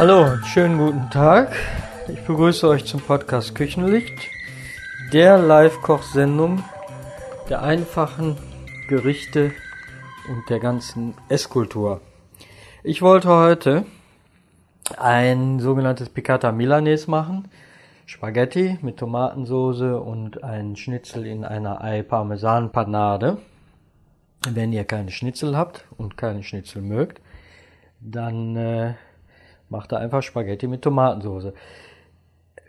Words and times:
Hallo, 0.00 0.38
schönen 0.46 0.78
guten 0.78 1.10
Tag. 1.10 1.54
Ich 2.08 2.22
begrüße 2.22 2.66
euch 2.66 2.86
zum 2.86 3.02
Podcast 3.02 3.54
Küchenlicht, 3.54 4.30
der 5.12 5.36
Live-Koch-Sendung 5.36 6.64
der 7.50 7.60
einfachen 7.60 8.38
Gerichte 8.88 9.52
und 10.26 10.48
der 10.48 10.58
ganzen 10.58 11.12
Esskultur. 11.28 12.00
Ich 12.82 13.02
wollte 13.02 13.28
heute 13.28 13.84
ein 14.96 15.60
sogenanntes 15.60 16.08
Piccata 16.08 16.50
Milanese 16.50 17.10
machen. 17.10 17.50
Spaghetti 18.06 18.78
mit 18.80 18.96
Tomatensoße 18.96 20.00
und 20.00 20.42
ein 20.42 20.76
Schnitzel 20.76 21.26
in 21.26 21.44
einer 21.44 21.84
Ei-Parmesan-Panade. 21.84 23.36
Wenn 24.48 24.72
ihr 24.72 24.84
keine 24.84 25.10
Schnitzel 25.10 25.58
habt 25.58 25.84
und 25.98 26.16
keine 26.16 26.42
Schnitzel 26.42 26.80
mögt, 26.80 27.20
dann 28.00 28.56
äh, 28.56 28.94
macht 29.70 29.92
er 29.92 29.98
einfach 29.98 30.22
Spaghetti 30.22 30.66
mit 30.66 30.82
Tomatensoße. 30.82 31.54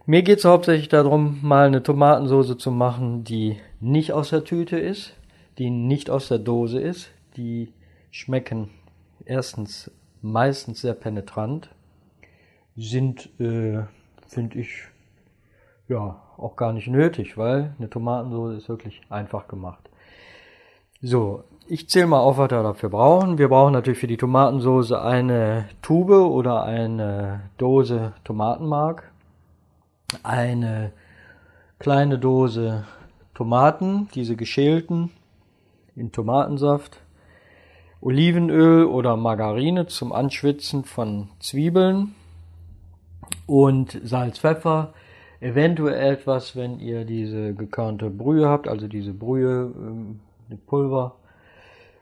Mir 0.05 0.23
geht 0.23 0.40
es 0.40 0.46
hauptsächlich 0.46 0.90
darum, 0.90 1.40
mal 1.41 1.68
eine 1.68 1.84
Tomatensoße 1.84 2.58
zu 2.58 2.72
machen, 2.72 3.24
die 3.24 3.60
nicht 3.80 4.14
aus 4.14 4.30
der 4.30 4.44
Tüte 4.44 4.80
ist, 4.80 5.16
die 5.58 5.70
nicht 5.70 6.10
aus 6.10 6.27
der 6.27 6.40
Dose 6.40 6.80
ist. 6.80 7.12
Die 7.38 7.74
schmecken 8.10 8.70
erstens 9.26 9.91
meistens 10.22 10.82
sehr 10.82 10.94
penetrant, 10.94 11.70
sind, 12.76 13.30
äh, 13.40 13.84
finde 14.27 14.60
ich, 14.60 14.84
ja, 15.88 16.22
auch 16.38 16.55
gar 16.55 16.74
nicht 16.74 16.88
nötig, 16.88 17.38
weil 17.38 17.76
eine 17.77 17.90
Tomatensoße 17.90 18.55
ist 18.55 18.70
wirklich 18.70 19.02
einfach 19.10 19.48
gemacht. 19.48 19.91
So, 21.04 21.46
ich 21.68 21.90
zähle 21.90 22.05
mal 22.05 22.20
auf, 22.20 22.38
was 22.38 22.52
wir 22.52 22.62
dafür 22.62 22.90
brauchen. 22.90 23.40
Wir 23.40 23.49
brauchen 23.49 23.74
natürlich 23.74 23.98
für 23.98 24.05
die 24.05 24.18
Tomatensoße 24.18 25.02
eine 25.02 25.66
Tube 25.82 26.12
oder 26.12 26.62
eine 26.62 27.49
Dose 27.58 28.13
Tomatenmark, 28.24 29.12
eine 30.21 30.91
kleine 31.80 32.20
Dose 32.20 32.84
Tomaten, 33.34 34.10
diese 34.13 34.35
geschälten 34.35 35.10
in 35.96 36.12
Tomatensaft, 36.12 36.99
Olivenöl 37.99 38.86
oder 38.86 39.18
Margarine 39.18 39.88
zum 39.88 40.13
Anschwitzen 40.13 40.84
von 40.84 41.30
Zwiebeln 41.40 42.13
und 43.48 43.99
Salz, 44.04 44.38
Pfeffer, 44.38 44.93
eventuell 45.40 46.13
etwas, 46.13 46.55
wenn 46.55 46.80
ihr 46.80 47.05
diese 47.05 47.55
gekörnte 47.55 48.12
Brühe 48.12 48.48
habt, 48.48 48.68
also 48.68 48.88
diese 48.88 49.15
Brühe, 49.15 49.74
ähm, 50.52 50.60
Pulver 50.66 51.16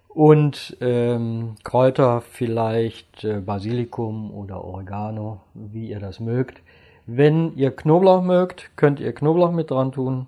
und 0.09 0.75
ähm, 0.81 1.55
Kräuter 1.63 2.21
vielleicht 2.21 3.23
äh, 3.23 3.39
Basilikum 3.39 4.31
oder 4.31 4.63
Oregano, 4.63 5.41
wie 5.53 5.89
ihr 5.89 5.99
das 5.99 6.19
mögt. 6.19 6.61
Wenn 7.05 7.55
ihr 7.55 7.71
Knoblauch 7.71 8.21
mögt, 8.21 8.71
könnt 8.75 8.99
ihr 8.99 9.13
Knoblauch 9.13 9.51
mit 9.51 9.71
dran 9.71 9.91
tun. 9.91 10.27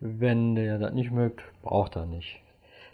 Wenn 0.00 0.56
ihr 0.56 0.78
das 0.78 0.92
nicht 0.92 1.10
mögt, 1.10 1.42
braucht 1.62 1.96
ihr 1.96 2.06
nicht. 2.06 2.40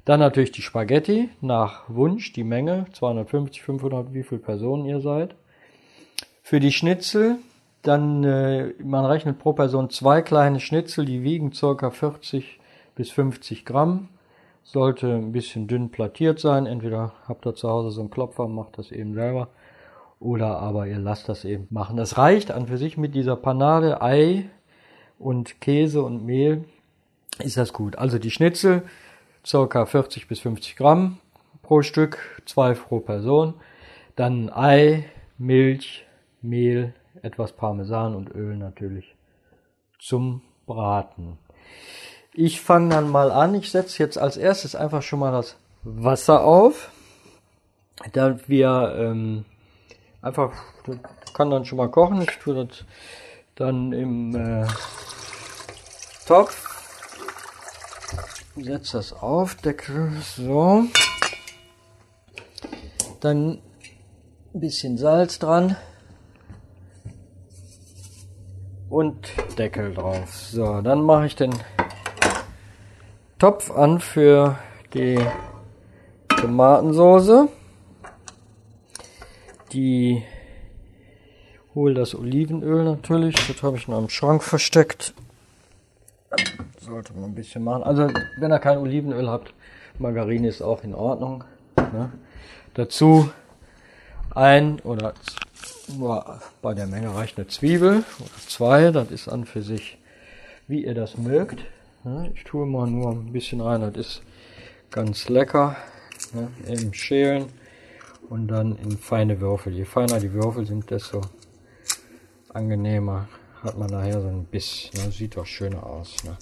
Dann 0.04 0.20
natürlich 0.20 0.52
die 0.52 0.62
Spaghetti 0.62 1.28
nach 1.40 1.82
Wunsch, 1.88 2.32
die 2.32 2.44
Menge, 2.44 2.86
250, 2.92 3.62
500, 3.62 4.14
wie 4.14 4.22
viele 4.22 4.40
Personen 4.40 4.84
ihr 4.84 5.00
seid. 5.00 5.34
Für 6.42 6.60
die 6.60 6.72
Schnitzel, 6.72 7.36
dann, 7.82 8.24
äh, 8.24 8.72
man 8.82 9.04
rechnet 9.04 9.38
pro 9.38 9.52
Person 9.52 9.90
zwei 9.90 10.22
kleine 10.22 10.60
Schnitzel, 10.60 11.04
die 11.04 11.22
wiegen 11.22 11.50
ca. 11.50 11.90
40 11.90 12.58
bis 12.94 13.10
50 13.10 13.64
Gramm 13.64 14.08
sollte 14.62 15.14
ein 15.14 15.32
bisschen 15.32 15.66
dünn 15.66 15.90
plattiert 15.90 16.38
sein. 16.38 16.66
Entweder 16.66 17.12
habt 17.26 17.46
ihr 17.46 17.54
zu 17.54 17.68
Hause 17.68 17.90
so 17.90 18.00
einen 18.00 18.10
Klopfer, 18.10 18.48
macht 18.48 18.78
das 18.78 18.92
eben 18.92 19.14
selber. 19.14 19.48
Oder 20.20 20.58
aber 20.58 20.86
ihr 20.86 20.98
lasst 20.98 21.28
das 21.28 21.44
eben 21.44 21.66
machen. 21.70 21.96
Das 21.96 22.18
reicht 22.18 22.50
an 22.50 22.66
für 22.66 22.76
sich 22.76 22.98
mit 22.98 23.14
dieser 23.14 23.36
Panade, 23.36 24.02
Ei 24.02 24.50
und 25.18 25.60
Käse 25.60 26.02
und 26.02 26.24
Mehl 26.24 26.64
ist 27.38 27.56
das 27.56 27.72
gut. 27.72 27.96
Also 27.96 28.18
die 28.18 28.30
Schnitzel, 28.30 28.82
circa 29.44 29.86
40 29.86 30.28
bis 30.28 30.40
50 30.40 30.76
Gramm 30.76 31.18
pro 31.62 31.82
Stück, 31.82 32.42
zwei 32.44 32.74
pro 32.74 33.00
Person. 33.00 33.54
Dann 34.16 34.50
Ei, 34.50 35.04
Milch, 35.38 36.06
Mehl, 36.42 36.94
etwas 37.22 37.52
Parmesan 37.52 38.14
und 38.14 38.34
Öl 38.34 38.56
natürlich 38.56 39.14
zum 39.98 40.42
Braten. 40.66 41.38
Ich 42.32 42.60
fange 42.60 42.90
dann 42.90 43.08
mal 43.08 43.30
an. 43.32 43.54
Ich 43.54 43.70
setze 43.70 44.02
jetzt 44.02 44.18
als 44.18 44.36
erstes 44.36 44.74
einfach 44.74 45.02
schon 45.02 45.18
mal 45.18 45.32
das 45.32 45.56
Wasser 45.82 46.44
auf. 46.44 46.90
Da 48.12 48.38
wir 48.46 48.94
ähm, 48.96 49.44
einfach 50.22 50.52
kann 51.34 51.50
dann 51.50 51.64
schon 51.64 51.78
mal 51.78 51.90
kochen. 51.90 52.22
Ich 52.22 52.38
tue 52.38 52.66
das 52.66 52.84
dann 53.56 53.92
im 53.92 54.34
äh, 54.34 54.66
Topf. 56.26 56.66
Setze 58.56 58.98
das 58.98 59.12
auf, 59.12 59.54
Deckel 59.56 60.12
so. 60.36 60.84
Dann 63.20 63.60
ein 64.54 64.60
bisschen 64.60 64.98
Salz 64.98 65.38
dran 65.38 65.76
und 68.88 69.28
Deckel 69.58 69.94
drauf. 69.94 70.34
So, 70.34 70.80
dann 70.80 71.02
mache 71.02 71.26
ich 71.26 71.36
den 71.36 71.54
Topf 73.40 73.70
an 73.70 74.00
für 74.00 74.58
die 74.92 75.18
Tomatensoße. 76.28 77.48
Die 79.72 80.22
hole 81.74 81.94
das 81.94 82.14
Olivenöl 82.14 82.84
natürlich. 82.84 83.34
Das 83.48 83.62
habe 83.62 83.78
ich 83.78 83.88
noch 83.88 83.98
im 83.98 84.10
Schrank 84.10 84.42
versteckt. 84.42 85.14
Sollte 86.80 87.14
man 87.14 87.30
ein 87.30 87.34
bisschen 87.34 87.64
machen. 87.64 87.82
Also 87.82 88.08
wenn 88.38 88.52
ihr 88.52 88.58
kein 88.58 88.76
Olivenöl 88.76 89.30
habt, 89.30 89.54
Margarine 89.98 90.46
ist 90.46 90.60
auch 90.60 90.84
in 90.84 90.94
Ordnung. 90.94 91.42
Ne? 91.76 92.12
Dazu 92.74 93.30
ein 94.34 94.80
oder 94.80 95.14
bei 96.60 96.74
der 96.74 96.86
Menge 96.86 97.14
reicht 97.14 97.38
eine 97.38 97.46
Zwiebel 97.46 98.04
oder 98.18 98.46
zwei. 98.46 98.90
Das 98.90 99.10
ist 99.10 99.28
an 99.28 99.46
für 99.46 99.62
sich, 99.62 99.96
wie 100.68 100.84
ihr 100.84 100.94
das 100.94 101.16
mögt. 101.16 101.64
Ich 102.32 102.44
tue 102.44 102.64
mal 102.64 102.86
nur 102.86 103.10
ein 103.10 103.30
bisschen 103.30 103.60
rein, 103.60 103.82
das 103.82 103.94
ist 103.94 104.22
ganz 104.90 105.28
lecker. 105.28 105.76
Ne? 106.32 106.48
Im 106.66 106.94
Schälen 106.94 107.46
und 108.30 108.48
dann 108.48 108.76
in 108.76 108.96
feine 108.96 109.38
Würfel. 109.38 109.74
Je 109.74 109.84
feiner 109.84 110.18
die 110.18 110.32
Würfel 110.32 110.64
sind, 110.64 110.90
desto 110.90 111.20
angenehmer 112.54 113.28
hat 113.62 113.76
man 113.76 113.90
nachher 113.90 114.22
so 114.22 114.28
ein 114.28 114.44
Biss. 114.44 114.90
Ne? 114.96 115.12
Sieht 115.12 115.36
doch 115.36 115.44
schöner 115.44 115.84
aus. 115.84 116.24
Ne? 116.24 116.38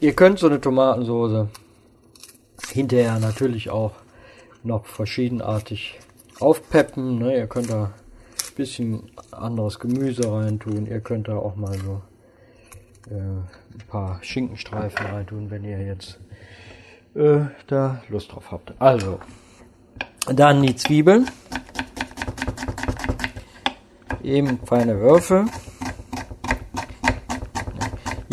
Ihr 0.00 0.12
könnt 0.12 0.38
so 0.38 0.46
eine 0.46 0.60
Tomatensoße 0.60 1.48
hinterher 2.70 3.18
natürlich 3.18 3.70
auch 3.70 3.92
noch 4.62 4.84
verschiedenartig 4.84 5.98
aufpeppen. 6.38 7.18
Ne? 7.18 7.38
Ihr 7.38 7.46
könnt 7.46 7.70
da 7.70 7.84
ein 7.84 8.54
bisschen 8.56 9.10
anderes 9.30 9.78
Gemüse 9.78 10.30
reintun. 10.30 10.86
Ihr 10.86 11.00
könnt 11.00 11.28
da 11.28 11.36
auch 11.36 11.56
mal 11.56 11.78
so 11.78 12.02
äh, 13.10 13.14
ein 13.14 13.86
paar 13.88 14.22
Schinkenstreifen 14.22 15.06
reintun, 15.06 15.50
wenn 15.50 15.64
ihr 15.64 15.80
jetzt 15.80 16.18
äh, 17.14 17.40
da 17.66 18.02
Lust 18.08 18.32
drauf 18.32 18.50
habt. 18.50 18.74
Also, 18.80 19.18
dann 20.26 20.62
die 20.62 20.76
Zwiebeln. 20.76 21.28
Eben 24.22 24.58
feine 24.64 25.00
Würfel. 25.00 25.46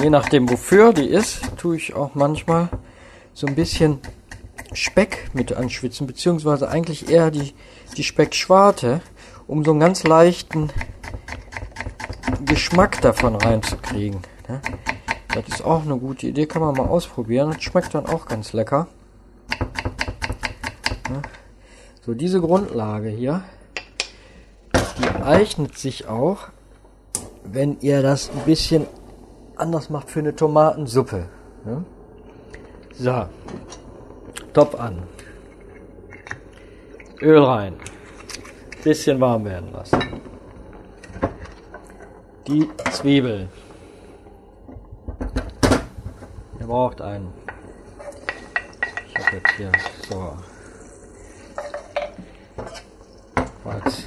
Je 0.01 0.09
nachdem 0.09 0.49
wofür 0.49 0.93
die 0.93 1.07
ist, 1.07 1.41
tue 1.57 1.75
ich 1.75 1.93
auch 1.93 2.15
manchmal 2.15 2.69
so 3.33 3.47
ein 3.47 3.55
bisschen 3.55 3.99
Speck 4.71 5.29
mit 5.33 5.51
anschwitzen, 5.51 6.07
beziehungsweise 6.07 6.69
eigentlich 6.69 7.09
eher 7.09 7.31
die, 7.31 7.53
die 7.97 8.03
Speckschwarte, 8.03 9.01
um 9.47 9.65
so 9.65 9.71
einen 9.71 9.79
ganz 9.79 10.03
leichten 10.03 10.69
Geschmack 12.45 13.01
davon 13.01 13.35
reinzukriegen. 13.35 14.21
Ne? 14.49 14.61
Das 15.33 15.47
ist 15.47 15.63
auch 15.63 15.83
eine 15.83 15.97
gute 15.97 16.27
Idee, 16.27 16.47
kann 16.47 16.63
man 16.63 16.73
mal 16.75 16.87
ausprobieren. 16.87 17.51
Das 17.51 17.61
schmeckt 17.61 17.93
dann 17.93 18.07
auch 18.07 18.25
ganz 18.25 18.51
lecker. 18.51 18.87
Ne? 21.09 21.21
So, 22.01 22.15
diese 22.15 22.41
Grundlage 22.41 23.09
hier, 23.09 23.43
die 24.97 25.23
eignet 25.23 25.77
sich 25.77 26.07
auch, 26.07 26.47
wenn 27.43 27.79
ihr 27.81 28.01
das 28.01 28.31
ein 28.31 28.41
bisschen 28.45 28.87
anders 29.55 29.89
macht 29.91 30.09
für 30.09 30.19
eine 30.19 30.35
Tomatensuppe. 30.35 31.27
Ne? 31.65 31.85
So, 32.93 33.25
Topf 34.53 34.75
an. 34.75 35.03
Öl 37.21 37.43
rein. 37.43 37.75
Bisschen 38.83 39.19
warm 39.19 39.45
werden 39.45 39.71
lassen. 39.73 39.99
Die 42.47 42.67
Zwiebel 42.91 43.49
braucht 46.69 47.01
einen. 47.01 47.33
Ich 49.07 49.25
habe 49.25 49.37
jetzt 49.37 49.51
hier 49.57 49.71
so. 50.07 50.37
Jetzt 53.85 54.05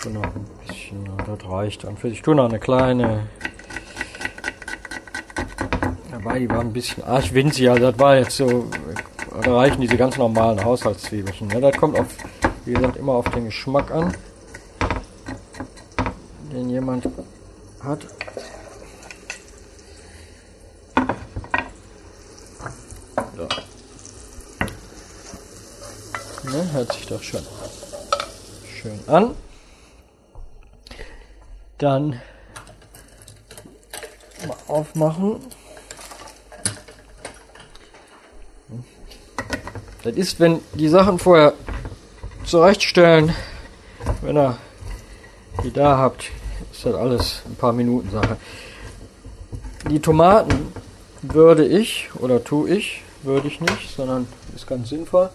tue 0.00 0.12
noch 0.12 0.22
ein 0.22 0.46
bisschen, 0.66 1.10
das 1.26 1.50
reicht 1.50 1.82
dann. 1.82 1.96
Ich 2.04 2.22
tue 2.22 2.36
noch 2.36 2.48
eine 2.48 2.60
kleine. 2.60 3.26
Dabei, 6.12 6.38
die 6.38 6.48
war 6.48 6.60
ein 6.60 6.72
bisschen 6.72 7.02
arg 7.02 7.34
winzig, 7.34 7.68
also 7.68 7.90
das 7.90 7.98
war 7.98 8.16
jetzt 8.16 8.36
so, 8.36 8.70
da 9.42 9.56
reichen 9.56 9.80
diese 9.80 9.96
ganz 9.96 10.16
normalen 10.16 10.64
Haushaltszwiebelchen. 10.64 11.50
Ja, 11.50 11.58
das 11.58 11.76
kommt 11.76 11.98
auf, 11.98 12.06
wie 12.64 12.74
gesagt, 12.74 12.96
immer 12.96 13.14
auf 13.14 13.28
den 13.30 13.46
Geschmack 13.46 13.90
an, 13.90 14.14
den 16.52 16.70
jemand 16.70 17.08
hat. 17.82 18.06
Hört 26.72 26.92
sich 26.92 27.06
doch 27.06 27.22
schon 27.22 27.42
schön 28.80 28.98
an. 29.06 29.34
Dann 31.78 32.20
mal 34.46 34.56
aufmachen. 34.68 35.40
Das 40.02 40.14
ist, 40.14 40.40
wenn 40.40 40.60
die 40.74 40.88
Sachen 40.88 41.18
vorher 41.18 41.52
zurechtstellen, 42.44 43.34
wenn 44.20 44.36
ihr 44.36 44.58
die 45.62 45.72
da 45.72 45.96
habt, 45.96 46.24
ist 46.72 46.84
das 46.84 46.94
alles 46.94 47.42
ein 47.46 47.54
paar 47.54 47.72
Minuten 47.72 48.10
Sache. 48.10 48.36
Die 49.88 50.00
Tomaten 50.00 50.72
würde 51.22 51.66
ich, 51.66 52.10
oder 52.18 52.42
tue 52.42 52.70
ich, 52.70 53.02
würde 53.22 53.46
ich 53.46 53.60
nicht, 53.60 53.94
sondern 53.94 54.26
ist 54.54 54.66
ganz 54.66 54.88
sinnvoll, 54.88 55.30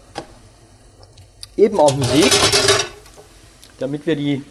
eben 1.58 1.80
auf 1.80 1.92
dem 1.92 2.04
Sieg, 2.04 2.32
damit 3.80 4.06
wir 4.06 4.16
die, 4.16 4.44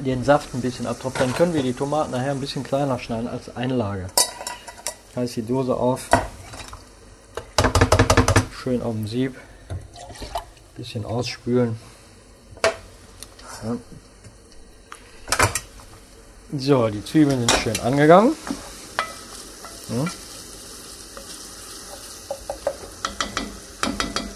den 0.00 0.24
Saft 0.24 0.54
ein 0.54 0.62
bisschen 0.62 0.86
abtropfen, 0.86 1.34
können 1.34 1.54
wir 1.54 1.62
die 1.62 1.74
Tomaten 1.74 2.10
nachher 2.12 2.30
ein 2.30 2.40
bisschen 2.40 2.64
kleiner 2.64 2.98
schneiden 2.98 3.28
als 3.28 3.54
Einlage. 3.54 4.08
Heißt 5.14 5.36
die 5.36 5.42
Dose 5.42 5.76
auf, 5.76 6.08
schön 8.50 8.82
auf 8.82 8.94
dem 8.94 9.06
Sieb, 9.06 9.36
bisschen 10.76 11.04
ausspülen. 11.04 11.78
Ja. 13.62 13.76
So, 16.56 16.88
die 16.88 17.04
Zwiebeln 17.04 17.40
sind 17.40 17.52
schön 17.52 17.80
angegangen. 17.80 18.32
Ja. 19.88 20.23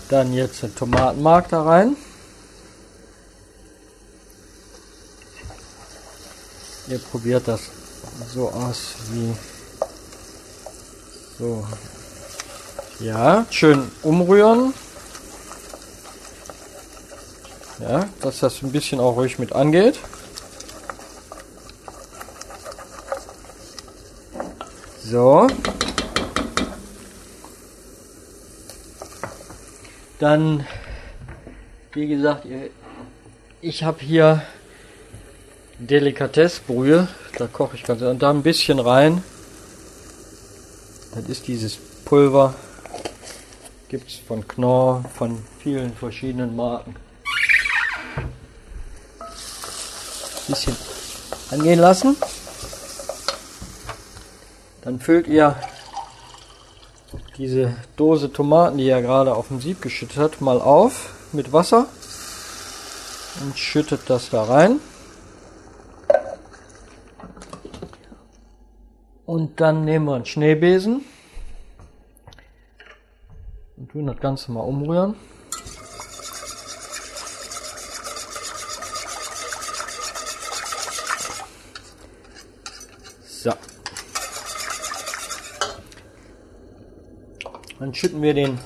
Dann 0.09 0.33
jetzt 0.33 0.63
den 0.63 0.75
Tomatenmark 0.75 1.49
da 1.51 1.63
rein. 1.63 1.97
Ihr 6.89 6.99
probiert 6.99 7.47
das 7.47 7.61
so 8.33 8.49
aus 8.49 8.95
wie 9.11 9.35
so. 11.39 11.67
Ja, 13.01 13.47
schön 13.51 13.91
umrühren. 14.03 14.73
Ja, 17.79 18.09
dass 18.23 18.41
das 18.41 18.63
ein 18.63 18.73
bisschen 18.73 19.01
auch 19.01 19.17
ruhig 19.17 19.39
mit 19.39 19.53
angeht. 19.53 19.99
So. 25.05 25.47
Dann, 30.19 30.67
wie 31.93 32.09
gesagt, 32.09 32.47
ich 33.61 33.85
habe 33.85 34.01
hier 34.01 34.43
Delikatessbrühe. 35.79 37.07
Da 37.37 37.47
koche 37.47 37.77
ich 37.77 37.85
ganz 37.85 38.03
und 38.03 38.21
da 38.21 38.31
ein 38.31 38.43
bisschen 38.43 38.81
rein. 38.81 39.23
Das 41.15 41.25
ist 41.29 41.47
dieses 41.47 41.77
Pulver. 42.05 42.55
Gibt 43.89 44.09
es 44.09 44.17
von 44.17 44.47
Knorr, 44.47 45.05
von 45.17 45.39
vielen 45.63 45.95
verschiedenen 45.95 46.57
Marken. 46.57 46.97
Bisschen 50.49 50.77
angehen 51.51 51.79
lassen. 51.79 52.17
Dann 54.83 54.99
füllt 54.99 55.29
ihr 55.29 55.55
diese 57.39 57.77
Dose 57.97 58.33
Tomaten, 58.33 58.79
die 58.79 58.89
er 58.89 59.01
gerade 59.01 59.35
auf 59.35 59.49
dem 59.49 59.61
Sieb 59.61 59.81
geschüttet 59.81 60.19
hat, 60.19 60.41
mal 60.41 60.61
auf 60.61 61.15
mit 61.33 61.53
Wasser 61.53 61.87
und 63.41 63.57
schüttet 63.57 64.01
das 64.09 64.31
da 64.31 64.43
rein. 64.43 64.81
Und 69.25 69.61
dann 69.61 69.85
nehmen 69.85 70.07
wir 70.07 70.17
einen 70.17 70.25
Schneebesen 70.25 71.05
und 73.77 73.91
tun 73.91 74.07
das 74.07 74.19
Ganze 74.19 74.51
mal 74.51 74.61
umrühren. 74.61 75.15
Dann 87.79 87.95
schütten 87.95 88.23
wir 88.23 88.35
den 88.35 88.59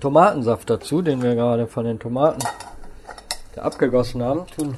Tomatensaft 0.00 0.70
dazu, 0.70 1.02
den 1.02 1.22
wir 1.22 1.34
gerade 1.34 1.66
von 1.66 1.84
den 1.84 1.98
Tomaten 1.98 2.46
abgegossen 3.56 4.22
haben. 4.22 4.46
Tun 4.54 4.76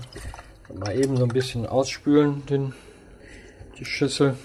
mal 0.74 0.96
eben 0.96 1.16
so 1.16 1.24
ein 1.24 1.28
bisschen 1.28 1.66
ausspülen, 1.66 2.44
den, 2.46 2.74
die 3.78 3.84
Schüssel. 3.84 4.36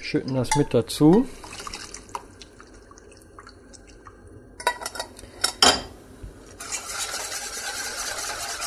Schütten 0.00 0.34
das 0.34 0.54
mit 0.56 0.72
dazu. 0.72 1.26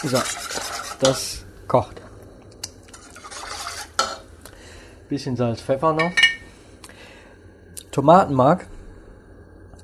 So, 0.04 0.20
das 1.00 1.46
kocht. 1.68 2.02
Bisschen 5.10 5.36
Salz, 5.36 5.62
Pfeffer 5.62 5.94
noch. 5.94 6.12
Tomatenmark 7.92 8.68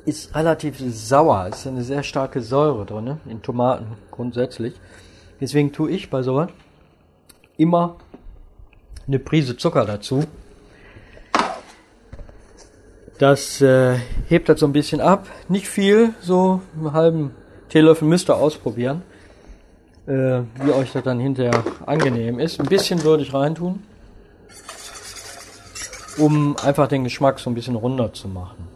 ist 0.05 0.33
relativ 0.33 0.77
sauer. 0.79 1.47
Es 1.49 1.59
ist 1.59 1.67
eine 1.67 1.83
sehr 1.83 2.03
starke 2.03 2.41
Säure 2.41 2.85
drin, 2.85 3.17
in 3.25 3.41
Tomaten 3.41 3.97
grundsätzlich. 4.09 4.73
Deswegen 5.41 5.73
tue 5.73 5.91
ich 5.91 6.09
bei 6.09 6.23
sowas 6.23 6.49
immer 7.57 7.97
eine 9.05 9.19
Prise 9.19 9.57
Zucker 9.57 9.85
dazu. 9.85 10.23
Das 13.19 13.61
äh, 13.61 13.97
hebt 14.27 14.47
das 14.47 14.59
so 14.59 14.67
ein 14.67 14.73
bisschen 14.73 15.01
ab. 15.01 15.27
Nicht 15.49 15.67
viel, 15.67 16.13
so 16.21 16.61
einen 16.77 16.93
halben 16.93 17.31
Teelöffel 17.69 18.07
müsst 18.07 18.29
ihr 18.29 18.35
ausprobieren, 18.35 19.01
äh, 20.05 20.41
wie 20.63 20.71
euch 20.71 20.93
das 20.93 21.03
dann 21.03 21.19
hinterher 21.19 21.63
angenehm 21.85 22.39
ist. 22.39 22.59
Ein 22.59 22.67
bisschen 22.67 23.03
würde 23.03 23.23
ich 23.23 23.33
reintun 23.33 23.83
um 26.17 26.55
einfach 26.57 26.87
den 26.87 27.03
Geschmack 27.03 27.39
so 27.39 27.49
ein 27.49 27.53
bisschen 27.53 27.75
runder 27.75 28.13
zu 28.13 28.27
machen. 28.27 28.67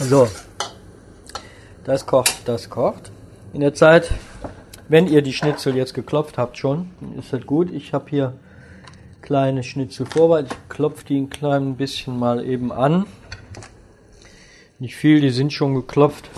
So, 0.00 0.28
das 1.84 2.06
kocht, 2.06 2.42
das 2.46 2.70
kocht. 2.70 3.10
In 3.52 3.60
der 3.60 3.74
Zeit, 3.74 4.12
wenn 4.88 5.06
ihr 5.06 5.22
die 5.22 5.32
Schnitzel 5.32 5.76
jetzt 5.76 5.92
geklopft 5.92 6.38
habt 6.38 6.56
schon, 6.56 6.90
ist 7.18 7.32
das 7.32 7.44
gut. 7.46 7.70
Ich 7.72 7.92
habe 7.92 8.08
hier 8.08 8.34
kleine 9.20 9.62
Schnitzel 9.62 10.06
vorbereitet. 10.06 10.52
Ich 10.52 10.68
klopfe 10.68 11.04
die 11.04 11.20
ein 11.20 11.30
klein 11.30 11.76
bisschen 11.76 12.18
mal 12.18 12.44
eben 12.44 12.72
an. 12.72 13.06
Nicht 14.78 14.96
viel, 14.96 15.20
die 15.20 15.30
sind 15.30 15.52
schon 15.52 15.74
geklopft. 15.74 16.30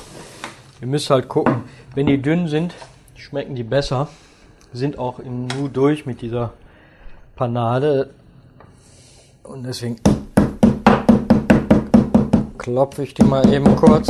Ihr 0.81 0.89
müsst 0.89 1.11
halt 1.11 1.29
gucken, 1.29 1.63
wenn 1.95 2.07
die 2.07 2.21
dünn 2.21 2.49
sind, 2.49 2.75
schmecken 3.15 3.55
die 3.55 3.63
besser 3.63 4.09
sind 4.73 4.99
auch 4.99 5.19
im 5.19 5.47
Nu 5.47 5.69
durch 5.69 6.07
mit 6.07 6.23
dieser 6.23 6.53
Panade. 7.37 8.11
Und 9.43 9.65
deswegen 9.65 9.97
klopfe 12.59 13.03
ich 13.03 13.15
die 13.15 13.25
mal 13.25 13.53
eben 13.53 13.77
kurz. 13.77 14.09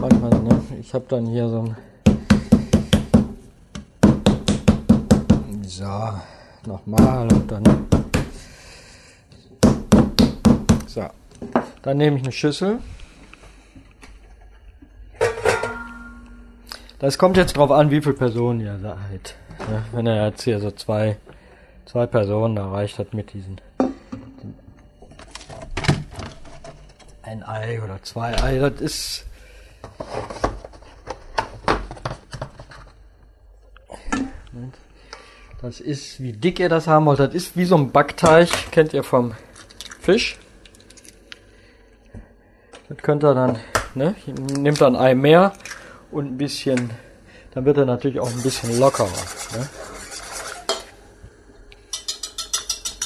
Manchmal, 0.00 0.30
ne? 0.30 0.60
Ich 0.80 0.92
habe 0.92 1.04
dann 1.08 1.26
hier 1.26 1.48
so 1.48 1.60
ein. 1.60 1.76
So, 5.62 5.84
nochmal 6.66 7.32
und 7.32 7.50
dann. 7.50 7.64
So, 10.86 11.02
dann 11.82 11.96
nehme 11.96 12.16
ich 12.18 12.24
eine 12.24 12.32
Schüssel. 12.32 12.80
Das 17.02 17.18
kommt 17.18 17.36
jetzt 17.36 17.56
drauf 17.56 17.72
an, 17.72 17.90
wie 17.90 18.00
viele 18.00 18.14
Personen 18.14 18.60
ihr 18.60 18.78
seid. 18.78 19.34
Ja, 19.58 19.84
wenn 19.90 20.06
er 20.06 20.28
jetzt 20.28 20.42
hier 20.42 20.60
so 20.60 20.70
zwei, 20.70 21.16
zwei 21.84 22.06
Personen, 22.06 22.54
da 22.54 22.70
reicht 22.70 22.96
das 22.96 23.08
mit 23.12 23.32
diesen. 23.32 23.60
ein 27.22 27.42
Ei 27.42 27.82
oder 27.82 28.00
zwei 28.04 28.40
Ei. 28.40 28.58
Das 28.58 28.80
ist 28.80 29.26
Das 35.60 35.80
ist, 35.80 36.22
wie 36.22 36.32
dick 36.32 36.60
ihr 36.60 36.68
das 36.68 36.86
haben 36.86 37.06
wollt, 37.06 37.18
das 37.18 37.34
ist 37.34 37.56
wie 37.56 37.64
so 37.64 37.76
ein 37.76 37.90
Backteig, 37.90 38.48
kennt 38.70 38.92
ihr 38.92 39.02
vom 39.02 39.34
Fisch. 40.00 40.38
Das 42.88 42.98
könnt 42.98 43.24
ihr 43.24 43.34
dann, 43.34 43.58
ne, 43.96 44.14
nehmt 44.56 44.80
dann 44.80 44.94
ein 44.94 45.02
Ei 45.02 45.14
mehr 45.16 45.52
und 46.12 46.26
ein 46.26 46.38
bisschen, 46.38 46.90
dann 47.52 47.64
wird 47.64 47.78
er 47.78 47.86
natürlich 47.86 48.20
auch 48.20 48.30
ein 48.30 48.42
bisschen 48.42 48.78
lockerer. 48.78 49.08
Ne? 49.56 49.68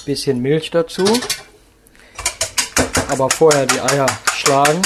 Bisschen 0.04 0.40
Milch 0.40 0.70
dazu, 0.70 1.04
aber 3.08 3.30
vorher 3.30 3.66
die 3.66 3.80
Eier 3.80 4.06
schlagen 4.34 4.82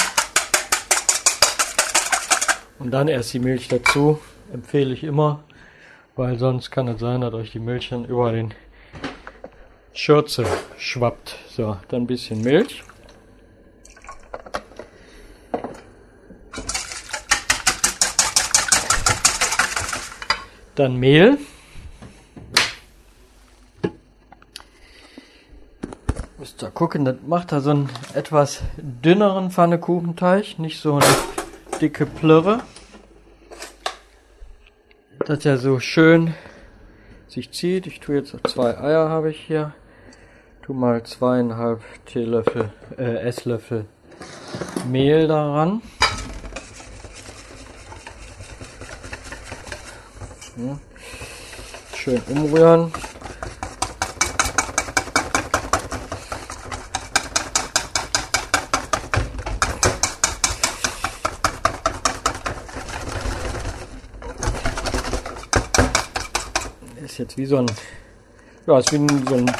und 2.79 2.91
dann 2.91 3.09
erst 3.09 3.33
die 3.33 3.39
Milch 3.39 3.67
dazu, 3.67 4.19
empfehle 4.53 4.93
ich 4.93 5.03
immer 5.03 5.43
weil 6.15 6.37
sonst 6.37 6.71
kann 6.71 6.87
es 6.87 6.99
sein, 6.99 7.21
dass 7.21 7.33
euch 7.33 7.51
die 7.51 7.59
Milch 7.59 7.89
dann 7.89 8.05
über 8.05 8.31
den 8.31 8.53
Schürze 9.93 10.45
schwappt. 10.77 11.37
So, 11.49 11.77
dann 11.89 12.03
ein 12.03 12.07
bisschen 12.07 12.41
Milch. 12.41 12.83
Dann 20.81 20.97
Mehl. 20.97 21.37
Müsst 26.39 26.63
ihr 26.63 26.71
gucken, 26.71 27.05
das 27.05 27.17
macht 27.27 27.51
da 27.51 27.61
so 27.61 27.69
einen 27.69 27.89
etwas 28.15 28.63
dünneren 28.77 29.51
Pfannekuchenteig, 29.51 30.57
nicht 30.57 30.81
so 30.81 30.95
eine 30.95 31.05
dicke 31.79 32.07
Plörre 32.07 32.61
das 35.25 35.43
ja 35.43 35.57
so 35.57 35.79
schön 35.79 36.33
sich 37.27 37.51
zieht. 37.51 37.85
Ich 37.85 37.99
tue 37.99 38.15
jetzt 38.15 38.35
zwei 38.47 38.75
Eier 38.75 39.07
habe 39.07 39.29
ich 39.29 39.39
hier. 39.39 39.75
Tu 40.63 40.73
mal 40.73 41.03
zweieinhalb 41.03 41.83
Teelöffel, 42.07 42.71
äh, 42.97 43.17
Esslöffel 43.19 43.85
Mehl 44.89 45.27
daran. 45.27 45.83
Schön 51.95 52.21
umrühren. 52.29 52.91
ist 67.11 67.17
jetzt 67.17 67.37
wie 67.37 67.45
so 67.45 67.57
ein, 67.57 67.65
ja, 68.67 68.79
ist 68.79 68.93
wie 68.93 68.97
so 68.97 69.35
ein, 69.35 69.51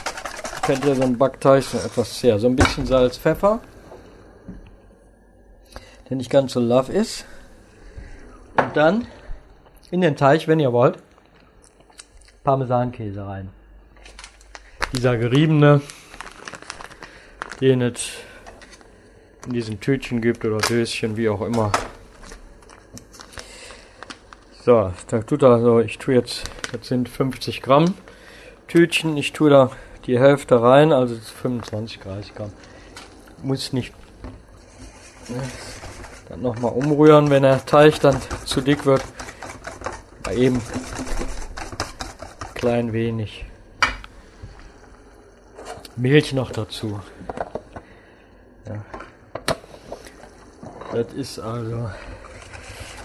kennt 0.61 0.85
ihr 0.85 0.95
so 0.95 1.03
ein 1.03 1.17
Backteig, 1.17 1.63
so 1.63 1.77
etwas 1.77 2.19
sehr, 2.19 2.39
so 2.39 2.47
ein 2.47 2.55
bisschen 2.55 2.85
Salz, 2.85 3.17
Pfeffer, 3.17 3.59
der 6.09 6.17
nicht 6.17 6.29
ganz 6.29 6.53
so 6.53 6.59
love 6.59 6.91
ist. 6.91 7.25
Und 8.55 8.77
dann 8.77 9.07
in 9.91 10.01
den 10.01 10.15
Teig, 10.15 10.47
wenn 10.47 10.59
ihr 10.59 10.73
wollt, 10.73 10.97
Parmesankäse 12.43 13.25
rein. 13.25 13.49
Dieser 14.93 15.17
geriebene, 15.17 15.81
den 17.59 17.81
es 17.81 18.09
in 19.45 19.53
diesen 19.53 19.79
Tütchen 19.79 20.21
gibt 20.21 20.43
oder 20.43 20.57
Döschen, 20.57 21.17
wie 21.17 21.29
auch 21.29 21.41
immer. 21.41 21.71
So, 24.63 24.91
da 25.07 25.19
tut 25.19 25.43
er 25.43 25.59
so, 25.61 25.79
ich 25.79 25.97
tue 25.97 26.15
jetzt 26.15 26.49
das 26.71 26.87
sind 26.87 27.09
50 27.09 27.61
Gramm 27.61 27.95
Tütchen. 28.67 29.17
Ich 29.17 29.33
tue 29.33 29.49
da 29.49 29.71
die 30.05 30.17
Hälfte 30.17 30.61
rein, 30.61 30.93
also 30.93 31.15
25, 31.15 31.99
30 31.99 32.35
Gramm. 32.35 32.53
Muss 33.43 33.73
nicht 33.73 33.93
ne, 35.27 35.41
dann 36.29 36.41
nochmal 36.41 36.71
umrühren, 36.71 37.29
wenn 37.29 37.43
der 37.43 37.65
Teig 37.65 37.99
dann 37.99 38.15
zu 38.45 38.61
dick 38.61 38.85
wird. 38.85 39.03
Eben 40.33 40.61
klein 42.53 42.93
wenig 42.93 43.45
Milch 45.95 46.33
noch 46.33 46.51
dazu. 46.51 46.99
Ja. 48.65 48.85
Das 50.93 51.13
ist 51.13 51.39
also 51.39 51.89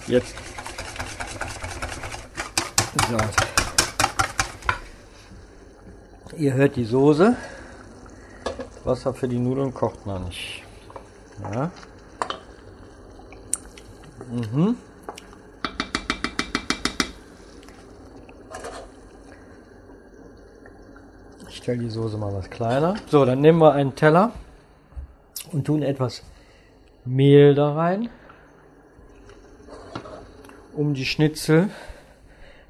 jetzt 0.07 0.35
so. 3.09 3.19
Ihr 6.37 6.55
hört 6.55 6.77
die 6.77 6.85
Soße. 6.85 7.37
Wasser 8.85 9.15
für 9.15 9.27
die 9.27 9.39
Nudeln 9.39 9.75
kocht 9.75 10.07
man 10.07 10.25
nicht. 10.25 10.63
Ja. 11.43 11.71
Mhm. 14.31 14.77
Stelle 21.67 21.79
die 21.79 21.91
Soße 21.91 22.17
mal 22.17 22.33
was 22.33 22.49
kleiner. 22.49 22.95
So, 23.09 23.25
dann 23.25 23.41
nehmen 23.41 23.59
wir 23.59 23.73
einen 23.73 23.97
Teller 23.97 24.31
und 25.51 25.65
tun 25.65 25.83
etwas 25.83 26.23
Mehl 27.05 27.57
da 27.57 27.75
rein, 27.75 28.09
um 30.75 30.95
die 30.95 31.05
Schnitzel 31.05 31.71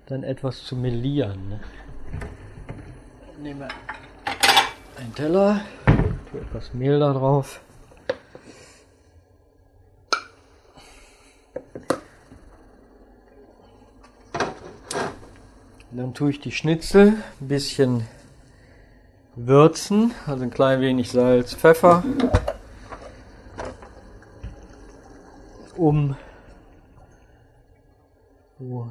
dann 0.06 0.22
etwas 0.22 0.64
zu 0.64 0.76
melieren. 0.76 1.46
Ne? 1.50 1.60
Nehmen 3.38 3.60
wir 3.60 3.68
einen 4.98 5.14
Teller, 5.14 5.60
tue 6.30 6.40
etwas 6.40 6.72
Mehl 6.72 6.98
da 6.98 7.12
drauf. 7.12 7.60
Dann 15.90 16.14
tue 16.14 16.30
ich 16.30 16.40
die 16.40 16.52
Schnitzel 16.52 17.22
ein 17.42 17.48
bisschen 17.48 18.06
würzen, 19.36 20.12
also 20.26 20.44
ein 20.44 20.50
klein 20.50 20.80
wenig 20.80 21.10
Salz, 21.10 21.54
Pfeffer, 21.54 22.02
um 25.76 26.16
wo 28.58 28.90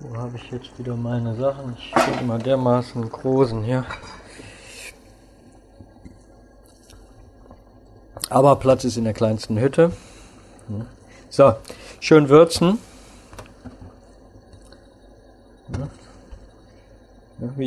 wo 0.00 0.16
habe 0.16 0.36
ich 0.36 0.50
jetzt 0.50 0.78
wieder 0.78 0.96
meine 0.96 1.34
Sachen? 1.34 1.76
Ich 1.78 1.92
bin 1.92 2.20
immer 2.20 2.38
dermaßen 2.38 3.06
großen 3.10 3.62
hier. 3.62 3.84
Aber 8.30 8.56
Platz 8.56 8.84
ist 8.84 8.96
in 8.96 9.04
der 9.04 9.12
kleinsten 9.12 9.58
Hütte. 9.58 9.92
So, 11.28 11.54
schön 12.00 12.30
würzen. 12.30 12.78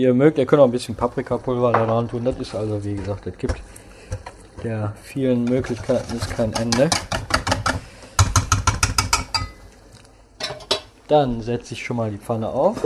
Ihr 0.03 0.13
mögt, 0.13 0.38
ihr 0.38 0.45
könnt 0.45 0.62
auch 0.62 0.65
ein 0.65 0.72
bisschen 0.72 0.95
Paprikapulver 0.95 1.72
da 1.72 1.86
dran 1.86 2.10
tun. 2.10 2.25
Das 2.25 2.38
ist 2.38 2.53
also, 2.53 2.83
wie 2.83 2.95
gesagt, 2.95 3.25
es 3.25 3.38
gibt 3.38 3.55
der 4.63 4.93
vielen 5.01 5.45
Möglichkeiten 5.45 6.15
ist 6.15 6.29
kein 6.29 6.53
Ende. 6.53 6.89
Dann 11.07 11.41
setze 11.41 11.74
ich 11.74 11.83
schon 11.83 11.98
mal 11.98 12.12
die 12.12 12.17
Pfanne 12.17 12.50
auf. 12.50 12.77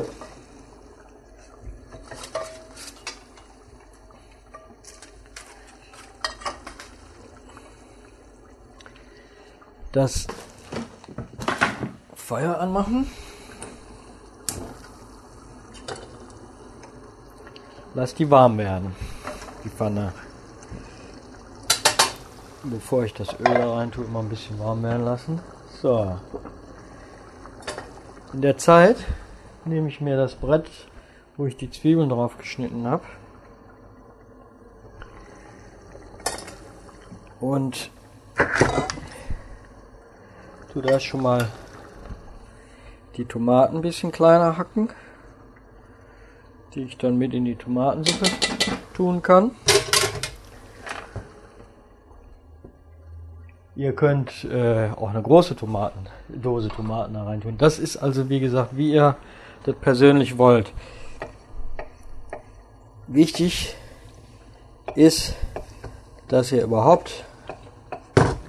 Das 9.92 10.28
Feuer 12.16 12.60
anmachen. 12.60 13.08
Lass 17.98 18.14
die 18.14 18.30
warm 18.30 18.60
werden, 18.60 18.96
die 19.64 19.70
Pfanne. 19.70 20.14
Bevor 22.62 23.04
ich 23.06 23.14
das 23.16 23.34
Öl 23.40 23.52
da 23.52 23.74
rein 23.74 23.90
tue, 23.90 24.06
immer 24.06 24.20
ein 24.20 24.30
bisschen 24.30 24.60
warm 24.60 24.84
werden 24.84 25.04
lassen. 25.04 25.40
So, 25.82 26.16
in 28.34 28.44
der 28.44 28.56
Zeit 28.56 28.98
nehme 29.66 29.88
ich 29.88 30.00
mir 30.00 30.16
das 30.16 30.36
Brett, 30.36 30.70
wo 31.38 31.48
ich 31.48 31.58
die 31.58 31.72
Zwiebeln 31.72 32.10
drauf 32.10 32.38
geschnitten 32.38 32.86
habe. 32.86 33.04
Und 37.40 37.90
tu 40.72 40.82
da 40.82 41.00
schon 41.00 41.24
mal 41.24 41.48
die 43.16 43.26
Tomaten 43.26 43.78
ein 43.78 43.82
bisschen 43.82 44.12
kleiner 44.12 44.56
hacken, 44.56 44.90
die 46.74 46.84
ich 46.84 46.98
dann 46.98 47.18
mit 47.18 47.34
in 47.34 47.46
die 47.46 47.56
Tomatensuppe 47.56 48.30
tun 48.94 49.22
kann. 49.22 49.52
Ihr 53.76 53.94
könnt 53.94 54.44
äh, 54.46 54.90
auch 54.96 55.10
eine 55.10 55.22
große 55.22 55.56
Tomaten, 55.56 56.08
Dose 56.30 56.70
Tomaten 56.70 57.14
da 57.14 57.24
rein 57.24 57.42
tun. 57.42 57.60
Das 57.60 57.78
ist 57.78 57.98
also 57.98 58.28
wie 58.28 58.40
gesagt, 58.40 58.76
wie 58.76 58.92
ihr 58.92 59.16
das 59.64 59.76
persönlich 59.76 60.40
wollt. 60.40 60.74
Wichtig 63.06 63.76
ist, 64.96 65.36
dass 66.28 66.52
ihr 66.52 66.64
überhaupt 66.64 67.24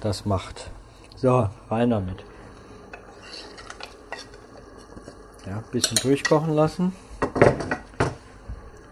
das 0.01 0.25
macht. 0.25 0.71
So, 1.15 1.47
rein 1.69 1.91
damit. 1.91 2.23
Ja, 5.45 5.63
bisschen 5.71 5.97
durchkochen 5.97 6.55
lassen. 6.55 6.93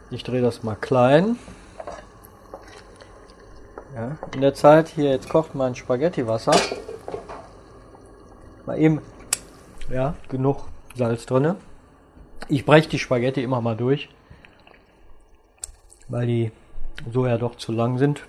Ich 0.09 0.23
drehe 0.23 0.41
das 0.41 0.63
mal 0.63 0.75
klein. 0.75 1.37
Ja, 3.93 4.17
in 4.33 4.41
der 4.41 4.53
Zeit 4.53 4.87
hier 4.89 5.09
jetzt 5.09 5.27
kocht 5.27 5.53
mein 5.53 5.75
Spaghetti-Wasser. 5.75 6.55
Mal 8.65 8.79
eben, 8.79 9.01
ja, 9.89 10.15
genug 10.29 10.65
Salz 10.95 11.25
drinne. 11.25 11.57
Ich 12.47 12.65
breche 12.65 12.87
die 12.87 12.99
Spaghetti 12.99 13.43
immer 13.43 13.59
mal 13.59 13.75
durch, 13.75 14.09
weil 16.07 16.27
die 16.27 16.51
so 17.11 17.25
ja 17.25 17.37
doch 17.37 17.55
zu 17.55 17.71
lang 17.71 17.97
sind. 17.97 18.21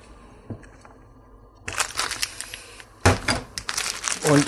Und 4.31 4.47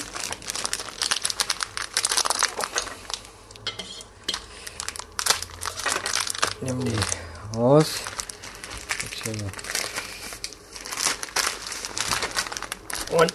nehmen 6.60 6.84
die 6.84 7.58
raus. 7.58 8.00
Und 13.10 13.32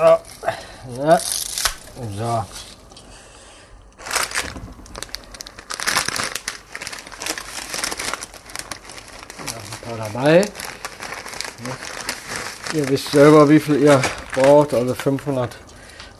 so. 0.00 0.18
Ja. 0.98 1.20
So. 2.16 2.44
Ein 9.44 9.98
paar 9.98 9.98
dabei. 9.98 10.44
Ihr 12.72 12.88
wisst 12.88 13.10
selber, 13.10 13.48
wie 13.48 13.60
viel 13.60 13.82
ihr 13.82 14.00
braucht. 14.34 14.72
Also 14.72 14.94
500 14.94 15.56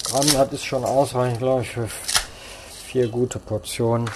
Gramm, 0.05 0.26
das 0.33 0.52
ist 0.52 0.64
schon 0.64 0.85
ausreichend, 0.85 1.38
glaube 1.38 1.62
ich, 1.62 1.71
für 1.71 1.88
vier 2.90 3.06
gute 3.06 3.38
Portionen. 3.38 4.11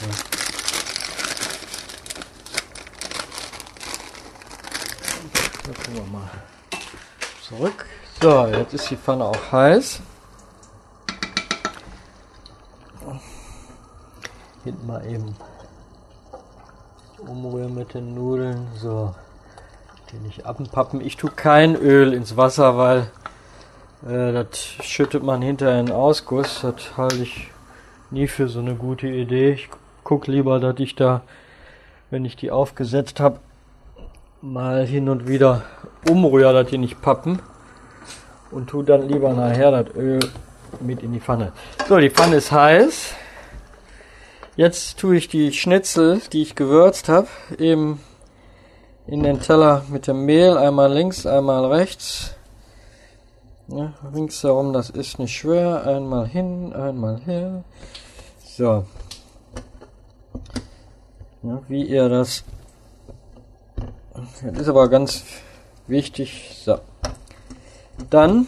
Ja. 0.00 0.08
Gucken 5.62 5.94
wir 5.94 6.02
mal 6.02 6.28
zurück. 7.46 7.86
So, 8.20 8.46
jetzt 8.48 8.74
ist 8.74 8.90
die 8.90 8.96
Pfanne 8.96 9.24
auch 9.24 9.52
heiß. 9.52 10.00
Hinten 14.64 14.84
mal 14.84 15.06
eben 15.06 15.36
umrühren 17.18 17.72
mit 17.72 17.94
den 17.94 18.14
Nudeln. 18.14 18.66
So, 18.74 19.14
die 20.10 20.16
nicht 20.16 20.44
abpappen. 20.44 21.00
Ich 21.00 21.16
tue 21.16 21.30
kein 21.30 21.76
Öl 21.76 22.12
ins 22.12 22.36
Wasser, 22.36 22.76
weil 22.76 23.12
äh, 24.08 24.32
das 24.32 24.58
schüttet 24.82 25.22
man 25.22 25.42
hinterher 25.42 25.80
in 25.80 25.90
Ausguss. 25.90 26.60
Das 26.62 26.96
halte 26.96 27.22
ich 27.22 27.50
nie 28.10 28.28
für 28.28 28.48
so 28.48 28.60
eine 28.60 28.74
gute 28.74 29.08
Idee. 29.08 29.52
Ich 29.52 29.68
gucke 30.04 30.30
lieber, 30.30 30.60
dass 30.60 30.78
ich 30.78 30.94
da, 30.94 31.22
wenn 32.10 32.24
ich 32.24 32.36
die 32.36 32.50
aufgesetzt 32.50 33.20
habe, 33.20 33.40
mal 34.40 34.86
hin 34.86 35.08
und 35.08 35.26
wieder 35.26 35.62
umrühre, 36.08 36.52
dass 36.52 36.70
die 36.70 36.78
nicht 36.78 37.02
pappen. 37.02 37.40
Und 38.50 38.70
tu 38.70 38.82
dann 38.82 39.08
lieber 39.08 39.32
nachher 39.32 39.70
das 39.70 39.94
Öl 39.96 40.20
mit 40.80 41.02
in 41.02 41.12
die 41.12 41.20
Pfanne. 41.20 41.52
So, 41.88 41.98
die 41.98 42.10
Pfanne 42.10 42.36
ist 42.36 42.52
heiß. 42.52 43.14
Jetzt 44.54 44.98
tue 44.98 45.16
ich 45.16 45.28
die 45.28 45.52
Schnitzel, 45.52 46.20
die 46.32 46.42
ich 46.42 46.54
gewürzt 46.54 47.08
habe, 47.08 47.26
eben 47.58 48.00
in 49.06 49.22
den 49.22 49.40
Teller 49.40 49.84
mit 49.88 50.06
dem 50.06 50.24
Mehl. 50.24 50.56
Einmal 50.56 50.92
links, 50.92 51.26
einmal 51.26 51.66
rechts. 51.66 52.35
Ja, 53.68 53.94
ringsherum, 54.14 54.72
das 54.72 54.90
ist 54.90 55.18
nicht 55.18 55.36
schwer. 55.36 55.84
Einmal 55.84 56.28
hin, 56.28 56.72
einmal 56.72 57.20
her. 57.22 57.64
So. 58.44 58.84
Ja, 61.42 61.62
wie 61.66 61.84
ihr 61.84 62.08
das. 62.08 62.44
Das 64.14 64.60
ist 64.60 64.68
aber 64.68 64.88
ganz 64.88 65.24
wichtig. 65.88 66.62
So. 66.64 66.78
Dann 68.08 68.46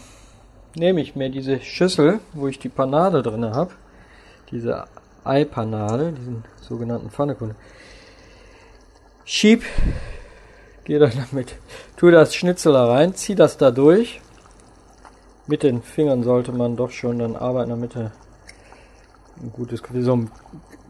nehme 0.77 1.01
ich 1.01 1.17
mir 1.17 1.31
diese 1.31 1.61
Schüssel, 1.63 2.21
wo 2.33 2.47
ich 2.47 2.61
die 2.61 2.69
Panade 2.69 3.21
drin 3.23 3.45
habe. 3.45 3.73
Diese 4.53 4.85
Eipanade, 5.25 6.13
diesen 6.13 6.45
sogenannten 6.61 7.11
Pfannekuchen. 7.11 7.57
Schieb, 9.25 9.65
gehe 10.85 11.01
dann 11.01 11.13
damit, 11.31 11.57
tue 11.97 12.13
das 12.13 12.37
Schnitzel 12.37 12.73
da 12.73 12.87
rein, 12.87 13.15
ziehe 13.15 13.35
das 13.35 13.57
da 13.57 13.73
durch 13.73 14.21
mit 15.49 15.63
den 15.63 15.83
Fingern 15.83 16.23
sollte 16.23 16.53
man 16.53 16.77
doch 16.77 16.91
schon 16.91 17.19
dann 17.19 17.35
arbeiten, 17.35 17.71
damit 17.71 17.97
er 17.97 18.13
ein 19.43 19.53
gutes 19.53 19.83
so 20.01 20.25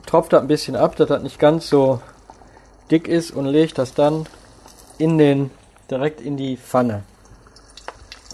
tropft 0.05 0.33
das 0.33 0.41
ein 0.41 0.49
bisschen 0.49 0.77
ab, 0.77 0.97
dass 0.97 1.09
das 1.09 1.23
nicht 1.23 1.39
ganz 1.39 1.69
so 1.69 2.01
dick 2.91 3.09
ist 3.09 3.31
und 3.31 3.47
legt 3.47 3.79
das 3.79 3.95
dann 3.95 4.27
in 4.99 5.19
den 5.19 5.51
direkt 5.91 6.21
in 6.21 6.37
die 6.37 6.57
Pfanne. 6.57 7.05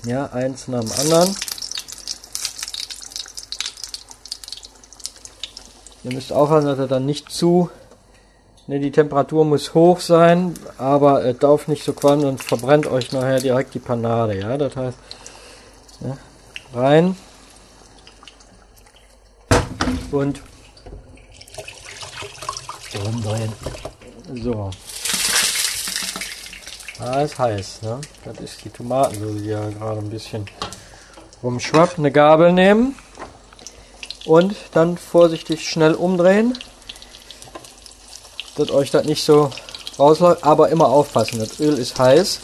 Ja, 0.04 0.26
eins 0.26 0.68
nach 0.68 0.80
dem 0.80 0.92
anderen. 0.92 1.36
Ihr 6.04 6.12
müsst 6.12 6.32
aufpassen, 6.32 6.66
dass 6.66 6.78
er 6.78 6.86
dann 6.86 7.06
nicht 7.06 7.30
zu 7.30 7.70
Ne, 8.66 8.80
die 8.80 8.92
Temperatur 8.92 9.44
muss 9.44 9.74
hoch 9.74 10.00
sein, 10.00 10.54
aber 10.78 11.22
es 11.26 11.38
darf 11.38 11.68
nicht 11.68 11.84
so 11.84 11.92
qualmen, 11.92 12.22
sonst 12.22 12.44
verbrennt 12.44 12.86
euch 12.86 13.12
nachher 13.12 13.38
direkt 13.38 13.74
die 13.74 13.78
Panade. 13.78 14.38
Ja, 14.38 14.56
das 14.56 14.74
heißt, 14.74 14.96
ja, 16.04 16.16
rein 16.74 17.16
und 20.10 20.40
umdrehen. 23.04 23.52
So. 24.34 24.70
Ah, 27.00 27.22
ist 27.22 27.38
heiß, 27.38 27.82
ne? 27.82 28.00
Das 28.24 28.38
ist 28.38 28.64
die 28.64 28.70
Tomatensoße, 28.70 29.40
die 29.40 29.48
ja 29.48 29.68
gerade 29.68 29.98
ein 29.98 30.10
bisschen 30.10 30.46
rumschwappt. 31.42 31.98
Eine 31.98 32.12
Gabel 32.12 32.52
nehmen 32.52 32.94
und 34.24 34.54
dann 34.72 34.96
vorsichtig 34.96 35.68
schnell 35.68 35.94
umdrehen, 35.94 36.56
dass 38.56 38.70
euch 38.70 38.90
das 38.90 39.04
nicht 39.04 39.24
so 39.24 39.50
rausläuft, 39.98 40.44
aber 40.44 40.68
immer 40.68 40.88
aufpassen, 40.88 41.40
das 41.40 41.58
Öl 41.60 41.76
ist 41.78 41.98
heiß. 41.98 42.40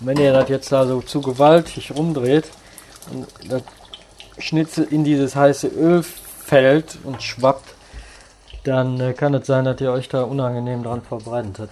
Wenn 0.00 0.16
ihr 0.16 0.32
das 0.32 0.48
jetzt 0.48 0.72
da 0.72 0.86
so 0.86 1.02
zu 1.02 1.20
gewaltig 1.20 1.92
rumdreht 1.94 2.48
und 3.12 3.26
das 3.50 3.62
Schnitzel 4.38 4.88
in 4.90 5.04
dieses 5.04 5.36
heiße 5.36 5.68
Öl 5.68 6.02
fällt 6.02 6.98
und 7.04 7.22
schwappt, 7.22 7.74
dann 8.64 8.98
äh, 8.98 9.12
kann 9.12 9.34
es 9.34 9.46
sein, 9.46 9.66
dass 9.66 9.80
ihr 9.80 9.92
euch 9.92 10.08
da 10.08 10.22
unangenehm 10.22 10.82
dran 10.82 11.02
verbrennt. 11.02 11.58
Das 11.58 11.68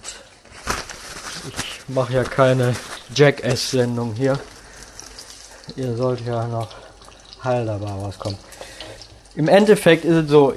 ich 1.47 1.95
mache 1.95 2.13
ja 2.13 2.23
keine 2.23 2.75
Jackass-Sendung 3.15 4.13
hier. 4.13 4.37
Ihr 5.75 5.95
sollt 5.95 6.23
ja 6.25 6.47
noch 6.47 6.69
heil 7.43 7.65
dabei 7.65 7.89
rauskommen. 7.89 8.37
Im 9.35 9.47
Endeffekt 9.47 10.05
ist 10.05 10.25
es 10.25 10.29
so, 10.29 10.53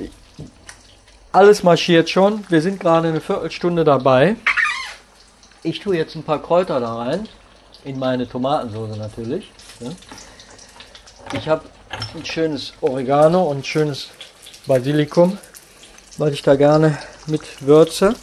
alles 1.33 1.63
marschiert 1.63 2.11
schon. 2.11 2.45
Wir 2.51 2.61
sind 2.61 2.81
gerade 2.81 3.09
eine 3.09 3.21
Viertelstunde 3.21 3.85
dabei. 3.85 4.37
Ich 5.63 5.81
tue 5.81 5.97
jetzt 5.97 6.17
ein 6.17 6.25
paar 6.25 6.43
Kräuter 6.43 6.81
da 6.81 6.97
rein 6.97 7.29
in 7.85 7.99
meine 7.99 8.29
Tomatensoße 8.29 8.97
natürlich. 8.97 9.51
Ich 11.33 11.49
habe 11.49 11.65
ein 12.15 12.25
schönes 12.25 12.73
Oregano 12.81 13.43
und 13.45 13.59
ein 13.59 13.65
schönes 13.65 14.09
Basilikum, 14.67 15.39
was 16.19 16.33
ich 16.33 16.43
da 16.43 16.57
gerne 16.57 16.99
mit 17.27 17.43
würze. 17.67 18.15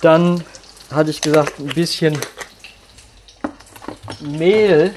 Dann 0.00 0.44
hatte 0.90 1.10
ich 1.10 1.20
gesagt, 1.20 1.58
ein 1.58 1.66
bisschen 1.66 2.18
Mehl 4.20 4.94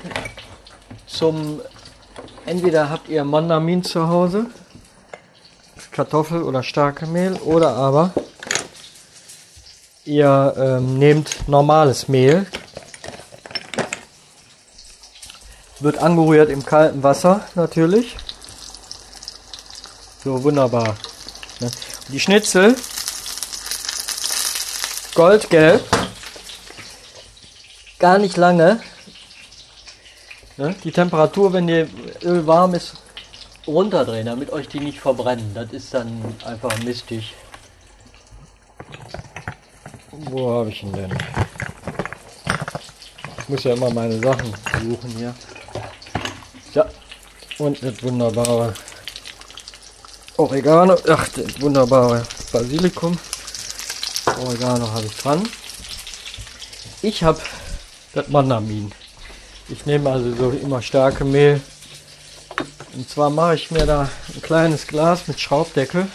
zum, 1.07 1.61
entweder 2.45 2.89
habt 2.89 3.09
ihr 3.09 3.23
Mandamin 3.23 3.83
zu 3.83 4.07
Hause, 4.07 4.47
Kartoffel 5.91 6.41
oder 6.41 6.63
starke 6.63 7.05
Mehl, 7.05 7.33
oder 7.33 7.75
aber 7.75 8.11
ihr 10.05 10.53
ähm, 10.57 10.97
nehmt 10.97 11.47
normales 11.47 12.07
Mehl, 12.07 12.45
Wird 15.83 15.97
angerührt 15.97 16.49
im 16.49 16.65
kalten 16.65 17.03
Wasser 17.03 17.41
natürlich. 17.55 18.15
So 20.23 20.41
wunderbar. 20.41 20.95
Ne? 21.59 21.69
Die 22.07 22.21
Schnitzel 22.21 22.77
goldgelb. 25.13 25.83
Gar 27.99 28.17
nicht 28.19 28.37
lange. 28.37 28.79
Ne? 30.55 30.73
Die 30.85 30.93
Temperatur, 30.93 31.51
wenn 31.51 31.67
ihr 31.67 31.89
Öl 32.21 32.47
warm 32.47 32.75
ist, 32.75 32.93
runterdrehen, 33.67 34.27
damit 34.27 34.53
euch 34.53 34.69
die 34.69 34.79
nicht 34.79 35.01
verbrennen. 35.01 35.53
Das 35.53 35.73
ist 35.73 35.93
dann 35.93 36.23
einfach 36.45 36.81
mistig. 36.83 37.35
Wo 40.11 40.49
habe 40.49 40.69
ich 40.69 40.81
ihn 40.81 40.93
denn? 40.93 41.13
Ich 43.39 43.49
muss 43.49 43.65
ja 43.65 43.73
immer 43.73 43.89
meine 43.89 44.17
Sachen 44.21 44.53
suchen 44.81 45.09
hier. 45.17 45.35
Ja, 46.73 46.87
und 47.59 47.83
das 47.83 48.01
wunderbare 48.01 48.73
Oregano. 50.37 50.97
Ach, 51.07 51.27
das 51.29 51.61
wunderbare 51.61 52.23
Basilikum. 52.51 53.15
Oregano 54.43 54.91
habe 54.91 55.05
ich 55.05 55.15
dran. 55.17 55.47
Ich 57.03 57.23
habe 57.23 57.39
das 58.13 58.27
Mandamin. 58.29 58.91
Ich 59.69 59.85
nehme 59.85 60.09
also 60.09 60.33
so 60.35 60.49
immer 60.49 60.81
starke 60.81 61.23
Mehl. 61.23 61.61
Und 62.95 63.07
zwar 63.07 63.29
mache 63.29 63.53
ich 63.53 63.69
mir 63.69 63.85
da 63.85 64.09
ein 64.33 64.41
kleines 64.41 64.87
Glas 64.87 65.27
mit 65.27 65.39
Schraubdeckel. 65.39 66.07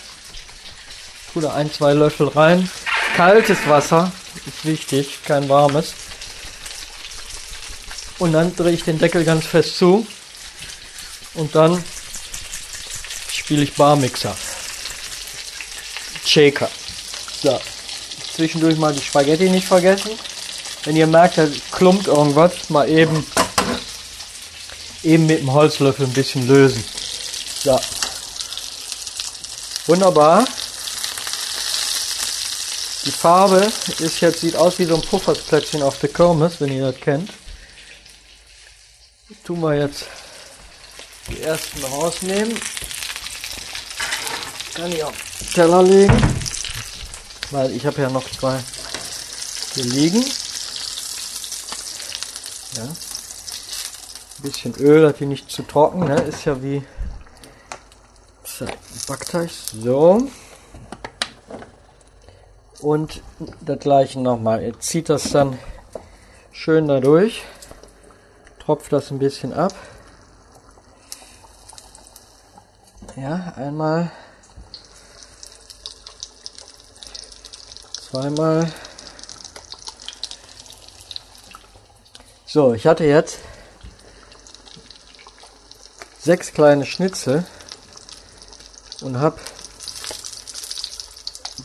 Tue 1.33 1.43
da 1.43 1.55
ein, 1.55 1.73
zwei 1.73 1.93
Löffel 1.93 2.29
rein. 2.29 2.69
Kaltes 3.17 3.59
Wasser 3.69 4.11
ist 4.45 4.65
wichtig, 4.65 5.21
kein 5.25 5.49
warmes. 5.49 5.95
Und 8.19 8.33
dann 8.33 8.57
drehe 8.57 8.73
ich 8.73 8.83
den 8.83 8.99
Deckel 8.99 9.25
ganz 9.25 9.47
fest 9.47 9.79
zu. 9.79 10.05
Und 11.39 11.55
dann 11.55 11.83
spiele 13.31 13.63
ich 13.63 13.73
Barmixer. 13.75 14.37
Shaker. 16.27 16.69
So. 17.41 17.61
Zwischendurch 18.35 18.77
mal 18.77 18.93
die 18.93 19.01
Spaghetti 19.01 19.49
nicht 19.49 19.69
vergessen. 19.69 20.11
Wenn 20.83 20.97
ihr 20.97 21.07
merkt, 21.07 21.39
da 21.39 21.47
klumpt 21.71 22.09
irgendwas, 22.09 22.71
mal 22.71 22.89
eben, 22.89 23.25
eben 25.05 25.27
mit 25.27 25.39
dem 25.39 25.53
Holzlöffel 25.53 26.07
ein 26.07 26.13
bisschen 26.13 26.49
lösen. 26.49 26.85
So. 27.63 27.79
Wunderbar. 29.87 30.45
Die 33.05 33.13
Farbe 33.13 33.73
ist 34.01 34.21
jetzt, 34.21 34.41
sieht 34.41 34.57
aus 34.57 34.81
wie 34.81 34.87
so 34.87 34.97
ein 34.97 35.03
Puffersplätzchen 35.03 35.83
auf 35.83 36.01
der 36.01 36.09
Kirmes, 36.09 36.61
wenn 36.61 36.73
ihr 36.73 36.91
das 36.91 37.01
kennt. 37.01 37.31
Tun 39.45 39.61
wir 39.61 39.77
jetzt 39.77 40.05
die 41.29 41.43
ersten 41.43 41.85
rausnehmen. 41.85 42.59
Kann 44.75 44.93
ich 44.93 45.03
auf 45.03 45.15
den 45.41 45.49
Teller 45.51 45.83
legen, 45.83 46.17
weil 47.51 47.73
ich 47.73 47.85
habe 47.85 48.01
ja 48.01 48.11
noch 48.11 48.29
zwei 48.31 48.59
hier 49.75 49.85
liegen. 49.85 50.25
Ja. 52.77 52.85
Ein 52.85 54.43
bisschen 54.43 54.75
Öl, 54.77 55.03
dass 55.03 55.17
die 55.17 55.27
nicht 55.27 55.51
zu 55.51 55.63
trocken, 55.63 56.01
ne? 56.05 56.21
ist 56.23 56.45
ja 56.45 56.63
wie 56.63 56.83
Backteig. 59.09 59.51
So. 59.51 60.29
Und 62.81 63.23
das 63.61 63.79
gleiche 63.79 64.21
nochmal. 64.21 64.63
Ihr 64.63 64.79
zieht 64.79 65.09
das 65.09 65.31
dann 65.31 65.59
schön 66.53 66.89
dadurch. 66.89 67.43
Tropft 68.59 68.93
das 68.93 69.11
ein 69.11 69.19
bisschen 69.19 69.53
ab. 69.53 69.75
Ja, 73.21 73.53
einmal. 73.57 74.13
Zweimal. 78.09 78.71
So, 82.47 82.75
ich 82.75 82.87
hatte 82.87 83.05
jetzt 83.05 83.39
sechs 86.21 86.53
kleine 86.53 86.87
Schnitzel 86.87 87.45
und 89.01 89.19
habe 89.19 89.41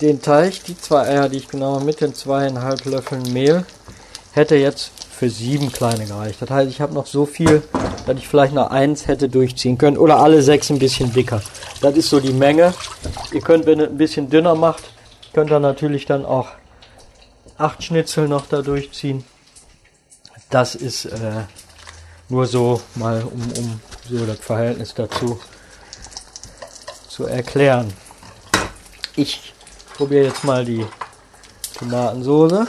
den 0.01 0.23
Teig, 0.23 0.63
die 0.63 0.75
zwei 0.75 1.03
Eier, 1.07 1.29
die 1.29 1.37
ich 1.37 1.49
genommen 1.49 1.75
habe, 1.75 1.85
mit 1.85 2.01
den 2.01 2.15
zweieinhalb 2.15 2.83
Löffeln 2.85 3.31
Mehl, 3.31 3.63
hätte 4.31 4.55
jetzt 4.55 5.02
für 5.13 5.29
sieben 5.29 5.71
kleine 5.71 6.05
gereicht. 6.05 6.41
Das 6.41 6.49
heißt, 6.49 6.69
ich 6.69 6.81
habe 6.81 6.93
noch 6.93 7.05
so 7.05 7.25
viel, 7.25 7.61
dass 8.05 8.17
ich 8.17 8.27
vielleicht 8.27 8.53
noch 8.53 8.71
eins 8.71 9.07
hätte 9.07 9.29
durchziehen 9.29 9.77
können 9.77 9.97
oder 9.97 10.19
alle 10.19 10.41
sechs 10.41 10.69
ein 10.69 10.79
bisschen 10.79 11.13
dicker. 11.13 11.41
Das 11.81 11.95
ist 11.95 12.09
so 12.09 12.19
die 12.19 12.33
Menge. 12.33 12.73
Ihr 13.31 13.41
könnt, 13.41 13.65
wenn 13.65 13.79
ihr 13.79 13.87
ein 13.87 13.97
bisschen 13.97 14.29
dünner 14.29 14.55
macht, 14.55 14.83
könnt 15.33 15.51
ihr 15.51 15.59
natürlich 15.59 16.05
dann 16.05 16.25
auch 16.25 16.49
acht 17.57 17.83
Schnitzel 17.83 18.27
noch 18.27 18.47
da 18.47 18.61
durchziehen. 18.61 19.23
Das 20.49 20.75
ist 20.75 21.05
äh, 21.05 21.43
nur 22.29 22.45
so 22.45 22.81
mal, 22.95 23.23
um, 23.23 23.41
um 23.57 23.79
so 24.09 24.25
das 24.25 24.39
Verhältnis 24.39 24.93
dazu 24.93 25.39
zu 27.07 27.25
erklären. 27.25 27.93
Ich 29.15 29.53
probiere 29.95 30.25
jetzt 30.25 30.43
mal 30.43 30.65
die 30.65 30.85
Tomatensoße. 31.77 32.67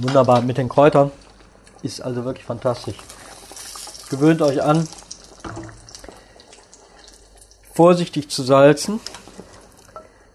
Wunderbar 0.00 0.40
mit 0.40 0.56
den 0.56 0.70
Kräutern. 0.70 1.10
Ist 1.82 2.00
also 2.00 2.24
wirklich 2.24 2.46
fantastisch. 2.46 2.96
Gewöhnt 4.08 4.40
euch 4.40 4.62
an, 4.62 4.88
vorsichtig 7.74 8.30
zu 8.30 8.42
salzen, 8.42 8.98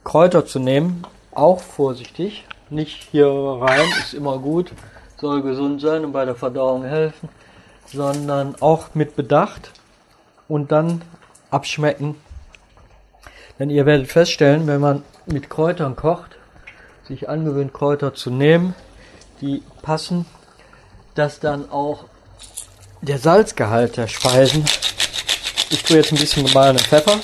Kräuter 0.04 0.45
zu 0.45 0.60
nehmen, 0.60 1.04
auch 1.34 1.60
vorsichtig, 1.60 2.45
nicht 2.69 3.08
hier 3.10 3.28
rein, 3.28 3.89
ist 3.99 4.13
immer 4.13 4.38
gut, 4.38 4.71
soll 5.17 5.41
gesund 5.41 5.82
sein 5.82 6.06
und 6.06 6.12
bei 6.12 6.25
der 6.25 6.36
Verdauung 6.36 6.84
helfen, 6.84 7.28
sondern 7.88 8.56
auch 8.62 8.93
mit 8.93 9.15
Bedacht 9.15 9.71
und 10.47 10.71
dann 10.71 11.01
abschmecken. 11.49 12.15
Denn 13.58 13.71
ihr 13.71 13.88
werdet 13.88 14.08
feststellen, 14.12 14.67
wenn 14.67 14.80
man 14.80 15.04
mit 15.25 15.49
Kräutern 15.49 15.95
kocht, 15.95 16.38
sich 17.08 17.30
angewöhnt, 17.30 17.73
Kräuter 17.73 18.13
zu 18.13 18.30
nehmen, 18.30 18.75
die 19.41 19.63
passen, 19.82 20.26
dass 21.15 21.39
dann 21.39 21.69
auch 21.69 22.06
der 23.02 23.17
Salzgehalt 23.19 23.98
der 23.98 24.08
Speisen, 24.08 24.65
ich 25.69 25.84
tue 25.84 25.98
jetzt 25.98 26.12
ein 26.12 26.17
bisschen 26.17 26.45
gemahlenen 26.45 26.80
Pfeffer, 26.80 27.19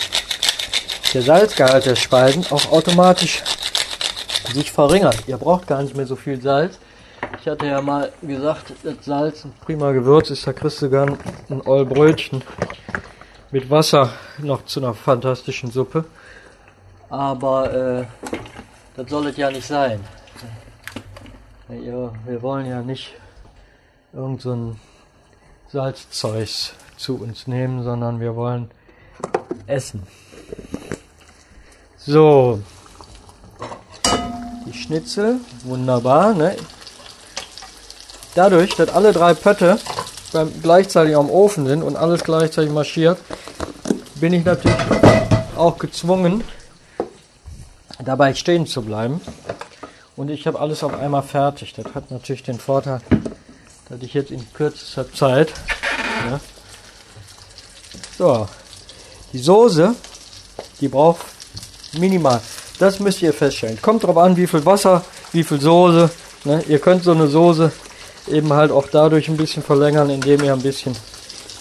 der 1.14 1.22
Salzgehalt 1.22 1.86
der 1.86 1.96
Speisen 1.96 2.46
auch 2.52 2.72
automatisch 2.72 3.44
sich 4.54 4.72
verringert. 4.72 5.18
Ihr 5.28 5.38
braucht 5.38 5.68
gar 5.68 5.82
nicht 5.82 5.96
mehr 5.96 6.06
so 6.06 6.16
viel 6.16 6.42
Salz. 6.42 6.78
Ich 7.40 7.48
hatte 7.48 7.66
ja 7.66 7.82
mal 7.82 8.12
gesagt, 8.22 8.74
das 8.84 8.96
Salz 9.02 9.46
ein 9.46 9.54
prima 9.62 9.92
Gewürz 9.92 10.30
ist, 10.30 10.46
da 10.46 10.54
kriegst 10.54 10.82
du 10.82 10.90
gern 10.90 11.18
ein 11.50 11.62
Ollbrötchen 11.62 12.42
mit 13.52 13.70
Wasser 13.70 14.12
noch 14.38 14.66
zu 14.66 14.80
einer 14.80 14.94
fantastischen 14.94 15.72
Suppe. 15.72 16.06
Aber 17.10 17.74
äh, 17.74 18.06
das 18.96 19.10
soll 19.10 19.28
es 19.28 19.38
ja 19.38 19.52
nicht 19.52 19.68
sein. 19.68 20.00
Ja, 21.72 22.12
wir 22.26 22.42
wollen 22.42 22.66
ja 22.66 22.82
nicht 22.82 23.14
irgend 24.12 24.42
so 24.42 24.52
ein 24.52 24.80
Salzzeug 25.70 26.50
zu 26.98 27.16
uns 27.16 27.48
nehmen, 27.48 27.84
sondern 27.84 28.20
wir 28.20 28.36
wollen 28.36 28.70
essen. 29.68 30.06
So, 31.96 32.60
die 34.66 34.74
Schnitzel, 34.74 35.40
wunderbar. 35.64 36.34
Ne? 36.34 36.58
Dadurch, 38.36 38.76
dass 38.76 38.90
alle 38.90 39.14
drei 39.14 39.34
Pötte 39.34 39.80
beim, 40.34 40.52
gleichzeitig 40.62 41.16
am 41.16 41.30
Ofen 41.30 41.68
sind 41.68 41.84
und 41.84 41.96
alles 41.96 42.26
gleichzeitig 42.26 42.74
marschiert, 42.74 43.18
bin 44.16 44.34
ich 44.34 44.44
natürlich 44.44 44.78
auch 45.56 45.78
gezwungen, 45.78 46.44
dabei 48.04 48.34
stehen 48.34 48.68
zu 48.68 48.82
bleiben. 48.82 49.22
Und 50.16 50.30
ich 50.30 50.46
habe 50.48 50.60
alles 50.60 50.84
auf 50.84 50.94
einmal 50.94 51.24
fertig. 51.24 51.74
Das 51.74 51.94
hat 51.96 52.12
natürlich 52.12 52.44
den 52.44 52.60
Vorteil, 52.60 53.02
dass 53.90 54.02
ich 54.02 54.14
jetzt 54.14 54.32
in 54.32 54.46
kürzester 54.54 55.12
Zeit. 55.14 55.54
Ja, 56.30 56.40
so, 58.18 58.48
die 59.34 59.40
Soße, 59.40 59.96
die 60.80 60.88
braucht 60.88 61.26
minimal. 61.94 62.40
Das 62.78 63.00
müsst 63.00 63.22
ihr 63.24 63.34
feststellen. 63.34 63.82
Kommt 63.82 64.04
drauf 64.04 64.18
an, 64.18 64.38
wie 64.38 64.46
viel 64.46 64.64
Wasser, 64.64 65.04
wie 65.32 65.44
viel 65.44 65.60
Soße. 65.60 66.10
Ne? 66.44 66.64
Ihr 66.68 66.78
könnt 66.78 67.04
so 67.04 67.14
eine 67.14 67.28
Soße 67.28 67.72
eben 68.28 68.54
halt 68.54 68.72
auch 68.72 68.88
dadurch 68.92 69.28
ein 69.28 69.38
bisschen 69.38 69.64
verlängern, 69.64 70.10
indem 70.12 70.44
ihr 70.44 70.54
ein 70.54 70.62
bisschen 70.62 70.96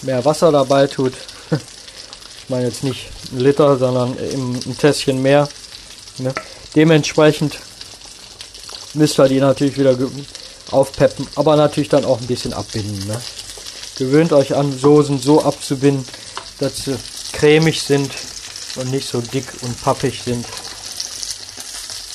mehr 0.03 0.23
Wasser 0.23 0.51
dabei 0.51 0.85
tut. 0.85 1.13
ich 1.51 2.49
meine 2.49 2.65
jetzt 2.65 2.83
nicht 2.83 3.09
ein 3.31 3.39
Liter, 3.39 3.77
sondern 3.77 4.15
ein 4.19 4.77
Tässchen 4.77 5.21
mehr. 5.21 5.47
Ne? 6.19 6.33
Dementsprechend 6.75 7.57
müsst 8.93 9.19
ihr 9.19 9.27
die 9.27 9.39
natürlich 9.39 9.77
wieder 9.77 9.97
aufpeppen, 10.71 11.27
aber 11.35 11.55
natürlich 11.55 11.89
dann 11.89 12.05
auch 12.05 12.19
ein 12.19 12.27
bisschen 12.27 12.53
abbinden. 12.53 13.07
Ne? 13.07 13.19
Gewöhnt 13.97 14.33
euch 14.33 14.55
an, 14.55 14.77
Soßen 14.77 15.19
so 15.19 15.43
abzubinden, 15.43 16.05
dass 16.59 16.85
sie 16.85 16.97
cremig 17.33 17.81
sind 17.81 18.11
und 18.75 18.91
nicht 18.91 19.07
so 19.07 19.21
dick 19.21 19.45
und 19.61 19.81
pappig 19.81 20.21
sind. 20.23 20.45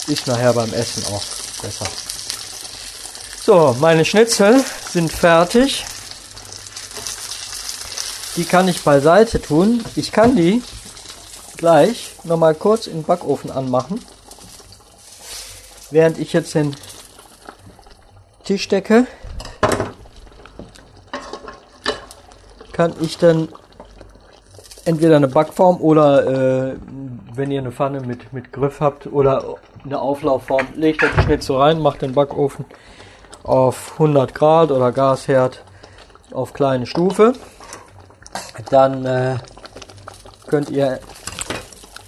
Ist 0.09 0.27
nachher 0.27 0.53
beim 0.53 0.73
Essen 0.73 1.05
auch 1.07 1.23
besser. 1.63 1.87
So, 3.45 3.77
meine 3.81 4.05
Schnitzel 4.05 4.65
sind 4.93 5.13
fertig. 5.13 5.85
Die 8.37 8.45
kann 8.45 8.69
ich 8.69 8.83
beiseite 8.83 9.41
tun. 9.41 9.85
Ich 9.95 10.13
kann 10.13 10.37
die 10.37 10.63
gleich 11.57 12.13
nochmal 12.25 12.55
kurz 12.55 12.87
in 12.87 12.95
den 12.95 13.05
Backofen 13.05 13.51
anmachen. 13.51 14.01
Während 15.91 16.19
ich 16.19 16.33
jetzt 16.33 16.55
den 16.55 16.75
Tisch 18.45 18.69
decke, 18.69 19.07
kann 22.73 22.93
ich 23.01 23.19
dann 23.19 23.49
entweder 24.85 25.17
eine 25.17 25.29
Backform 25.29 25.81
oder 25.81 26.73
äh, 26.73 26.77
wenn 27.35 27.51
ihr 27.51 27.61
eine 27.61 27.73
Pfanne 27.73 28.01
mit, 28.01 28.33
mit 28.33 28.53
Griff 28.53 28.81
habt 28.81 29.07
oder 29.07 29.57
eine 29.85 30.01
Auflaufform, 30.01 30.67
legt 30.75 31.03
ihr 31.03 31.11
die 31.17 31.23
Schnitzel 31.23 31.57
rein, 31.57 31.81
macht 31.81 32.03
den 32.03 32.13
Backofen 32.13 32.65
auf 33.43 33.93
100 33.93 34.35
Grad 34.35 34.71
oder 34.71 34.93
Gasherd 34.93 35.63
auf 36.33 36.53
kleine 36.53 36.87
Stufe. 36.87 37.33
Dann 38.71 39.05
äh, 39.05 39.37
könnt 40.47 40.71
ihr 40.71 40.99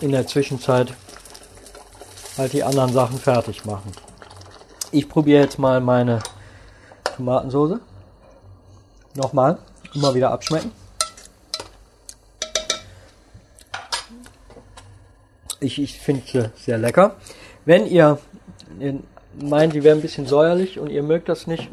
in 0.01 0.13
der 0.13 0.27
Zwischenzeit 0.27 0.95
halt 2.39 2.53
die 2.53 2.63
anderen 2.63 2.93
Sachen 2.93 3.19
fertig 3.19 3.65
machen. 3.65 3.93
Ich 4.93 5.09
probiere 5.09 5.43
jetzt 5.43 5.59
mal 5.59 5.81
meine 5.81 6.21
Tomatensoße. 7.17 7.81
Nochmal, 9.15 9.59
immer 9.95 10.15
wieder 10.15 10.31
abschmecken. 10.31 10.73
Ich, 15.61 15.81
ich 15.83 15.99
finde 15.99 16.23
sie 16.25 16.51
sehr 16.57 16.79
lecker. 16.79 17.17
Wenn 17.65 17.87
ihr 17.87 18.19
meint, 19.41 19.75
die 19.75 19.83
wäre 19.83 19.97
ein 19.97 20.03
bisschen 20.03 20.27
säuerlich 20.27 20.79
und 20.79 20.91
ihr 20.91 21.03
mögt 21.03 21.29
das 21.29 21.47
nicht, 21.47 21.69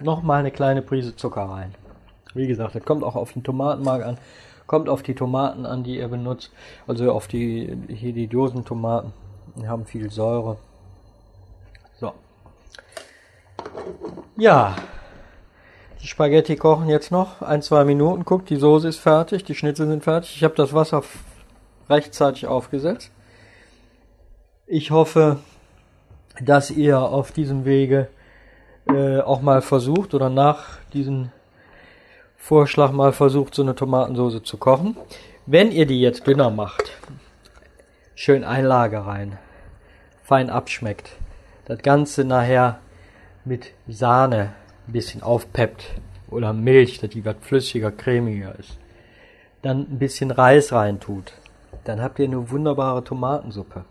nochmal 0.00 0.40
eine 0.40 0.50
kleine 0.50 0.82
Prise 0.82 1.16
Zucker 1.16 1.42
rein. 1.42 1.74
Wie 2.34 2.46
gesagt, 2.46 2.74
das 2.74 2.84
kommt 2.84 3.02
auch 3.02 3.16
auf 3.16 3.32
den 3.32 3.42
Tomatenmark 3.42 4.04
an. 4.04 4.18
Kommt 4.66 4.88
auf 4.88 5.02
die 5.02 5.14
Tomaten 5.14 5.66
an, 5.66 5.82
die 5.82 5.96
ihr 5.96 6.08
benutzt. 6.08 6.52
Also 6.86 7.10
auf 7.10 7.26
die, 7.26 7.76
hier 7.88 8.12
die 8.12 8.28
Dosentomaten. 8.28 9.12
Die 9.56 9.68
haben 9.68 9.84
viel 9.84 10.10
Säure. 10.10 10.56
So. 11.98 12.12
Ja. 14.36 14.76
Die 16.02 16.06
Spaghetti 16.06 16.56
kochen 16.56 16.88
jetzt 16.88 17.10
noch 17.10 17.42
ein, 17.42 17.60
zwei 17.62 17.84
Minuten. 17.84 18.24
Guckt, 18.24 18.48
die 18.48 18.56
Soße 18.56 18.88
ist 18.88 18.98
fertig, 18.98 19.44
die 19.44 19.54
Schnitzel 19.54 19.86
sind 19.86 20.02
fertig. 20.02 20.34
Ich 20.34 20.44
habe 20.44 20.54
das 20.54 20.72
Wasser 20.72 21.02
rechtzeitig 21.88 22.46
aufgesetzt. 22.46 23.10
Ich 24.66 24.90
hoffe, 24.90 25.38
dass 26.40 26.70
ihr 26.70 27.00
auf 27.00 27.32
diesem 27.32 27.64
Wege 27.64 28.08
äh, 28.86 29.20
auch 29.20 29.42
mal 29.42 29.62
versucht 29.62 30.14
oder 30.14 30.30
nach 30.30 30.78
diesen 30.92 31.32
Vorschlag 32.36 32.92
mal 32.92 33.12
versucht, 33.12 33.54
so 33.54 33.62
eine 33.62 33.74
Tomatensauce 33.74 34.42
zu 34.42 34.56
kochen. 34.56 34.96
Wenn 35.44 35.72
ihr 35.72 35.86
die 35.86 36.00
jetzt 36.00 36.26
dünner 36.26 36.50
macht, 36.50 36.92
schön 38.20 38.44
Einlage 38.44 39.06
rein, 39.06 39.38
fein 40.22 40.50
abschmeckt, 40.50 41.16
das 41.64 41.78
Ganze 41.78 42.22
nachher 42.26 42.78
mit 43.46 43.72
Sahne 43.88 44.52
ein 44.86 44.92
bisschen 44.92 45.22
aufpeppt 45.22 45.86
oder 46.28 46.52
Milch, 46.52 46.98
dass 46.98 47.08
die 47.08 47.24
was 47.24 47.36
flüssiger, 47.40 47.90
cremiger 47.90 48.58
ist, 48.58 48.76
dann 49.62 49.90
ein 49.90 49.98
bisschen 49.98 50.30
Reis 50.30 50.70
rein 50.70 51.00
tut, 51.00 51.32
dann 51.84 52.02
habt 52.02 52.18
ihr 52.18 52.26
eine 52.26 52.50
wunderbare 52.50 53.02
Tomatensuppe. 53.02 53.86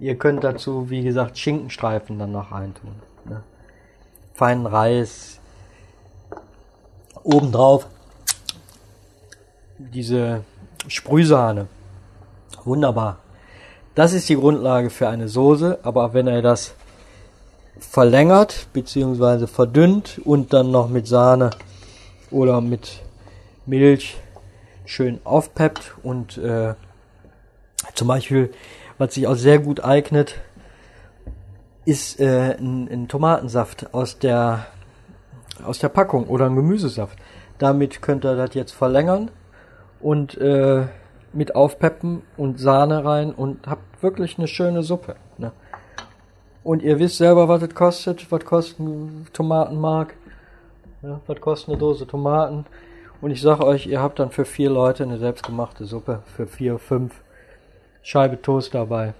Ihr 0.00 0.16
könnt 0.16 0.42
dazu, 0.42 0.88
wie 0.88 1.02
gesagt, 1.02 1.36
Schinkenstreifen 1.36 2.18
dann 2.18 2.32
noch 2.32 2.50
reintun. 2.50 2.94
Ne? 3.26 3.42
Feinen 4.32 4.64
Reis, 4.64 5.38
obendrauf 7.24 7.88
diese 9.76 10.44
Sprühsahne. 10.86 11.66
Wunderbar. 12.68 13.20
Das 13.94 14.12
ist 14.12 14.28
die 14.28 14.36
Grundlage 14.36 14.90
für 14.90 15.08
eine 15.08 15.26
Soße, 15.28 15.78
aber 15.82 16.12
wenn 16.12 16.26
er 16.26 16.42
das 16.42 16.74
verlängert 17.80 18.68
bzw. 18.74 19.46
verdünnt 19.46 20.20
und 20.24 20.52
dann 20.52 20.70
noch 20.70 20.90
mit 20.90 21.06
Sahne 21.06 21.50
oder 22.30 22.60
mit 22.60 23.02
Milch 23.64 24.18
schön 24.84 25.18
aufpeppt 25.24 25.94
und 26.02 26.36
äh, 26.36 26.74
zum 27.94 28.08
Beispiel, 28.08 28.52
was 28.98 29.14
sich 29.14 29.26
auch 29.26 29.34
sehr 29.34 29.60
gut 29.60 29.82
eignet, 29.82 30.34
ist 31.86 32.20
äh, 32.20 32.54
ein, 32.58 32.86
ein 32.92 33.08
Tomatensaft 33.08 33.94
aus 33.94 34.18
der 34.18 34.66
aus 35.64 35.78
der 35.78 35.88
Packung 35.88 36.26
oder 36.28 36.46
ein 36.46 36.54
Gemüsesaft. 36.54 37.18
Damit 37.56 38.02
könnt 38.02 38.26
ihr 38.26 38.36
das 38.36 38.54
jetzt 38.54 38.72
verlängern 38.72 39.30
und 40.00 40.36
äh, 40.36 40.86
mit 41.32 41.54
aufpeppen 41.54 42.22
und 42.36 42.58
Sahne 42.58 43.04
rein 43.04 43.32
und 43.32 43.66
habt 43.66 44.02
wirklich 44.02 44.38
eine 44.38 44.48
schöne 44.48 44.82
Suppe. 44.82 45.16
Ne? 45.36 45.52
Und 46.64 46.82
ihr 46.82 46.98
wisst 46.98 47.18
selber, 47.18 47.48
was 47.48 47.62
es 47.62 47.74
kostet, 47.74 48.30
was 48.30 48.44
kostet 48.44 48.80
ein 48.80 49.26
Tomatenmark, 49.32 50.14
ja, 51.02 51.20
was 51.26 51.40
kostet 51.40 51.70
eine 51.70 51.78
Dose 51.78 52.06
Tomaten. 52.06 52.66
Und 53.20 53.30
ich 53.30 53.40
sage 53.40 53.64
euch, 53.64 53.86
ihr 53.86 54.00
habt 54.00 54.18
dann 54.18 54.30
für 54.30 54.44
vier 54.44 54.70
Leute 54.70 55.02
eine 55.02 55.18
selbstgemachte 55.18 55.84
Suppe, 55.84 56.22
für 56.36 56.46
vier, 56.46 56.78
fünf 56.78 57.22
Scheibe 58.02 58.40
Toast 58.40 58.74
dabei. 58.74 59.14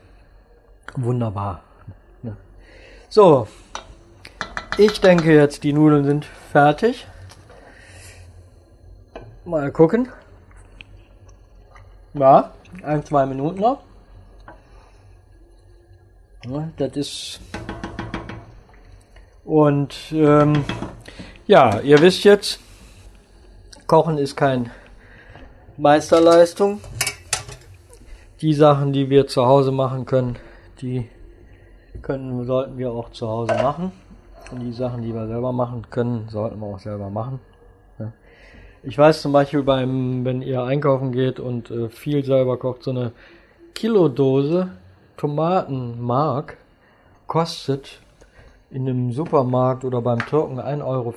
Wunderbar. 0.97 1.63
Ne? 2.23 2.37
So, 3.09 3.49
ich 4.79 5.01
denke 5.01 5.35
jetzt, 5.35 5.65
die 5.65 5.73
Nudeln 5.73 6.05
sind 6.05 6.25
fertig. 6.25 7.07
Mal 9.45 9.73
gucken. 9.73 10.09
Ja, 12.15 12.53
ein, 12.83 13.05
zwei 13.05 13.27
Minuten 13.27 13.61
noch. 13.61 13.81
Ja, 16.47 16.69
das 16.77 16.97
ist. 16.97 17.41
Und 19.45 19.95
ähm, 20.13 20.65
ja, 21.47 21.81
ihr 21.81 22.01
wisst 22.01 22.25
jetzt, 22.25 22.61
Kochen 23.87 24.19
ist 24.19 24.37
kein 24.37 24.71
Meisterleistung. 25.77 26.81
Die 28.41 28.55
Sachen, 28.55 28.93
die 28.93 29.11
wir 29.11 29.27
zu 29.27 29.47
Hause 29.47 29.73
machen 29.73 30.07
können, 30.07 30.39
die 30.81 31.09
können, 32.03 32.45
sollten 32.47 32.79
wir 32.79 32.93
auch 32.93 33.11
zu 33.11 33.29
Hause 33.29 33.55
machen. 33.55 33.93
Und 34.51 34.61
die 34.61 34.73
Sachen, 34.73 35.03
die 35.03 35.13
wir 35.13 35.27
selber 35.27 35.53
machen 35.53 35.87
können, 35.91 36.29
sollten 36.29 36.61
wir 36.61 36.67
auch 36.67 36.79
selber 36.79 37.11
machen. 37.11 37.41
Ich 38.83 38.97
weiß 38.97 39.23
zum 39.23 39.33
Beispiel 39.33 39.63
beim, 39.63 40.25
wenn 40.25 40.43
ihr 40.43 40.63
einkaufen 40.63 41.13
geht 41.13 41.41
und 41.41 41.71
äh, 41.71 41.89
viel 41.89 42.25
selber 42.25 42.57
kocht, 42.59 42.85
so 42.85 42.91
eine 42.91 43.13
Kilodose 43.75 44.71
Tomatenmark 45.17 46.57
kostet 47.27 48.01
in 48.71 48.89
einem 48.89 49.13
Supermarkt 49.13 49.85
oder 49.85 50.01
beim 50.01 50.25
Türken 50.25 50.61
1,50 50.61 50.85
Euro. 50.85 51.15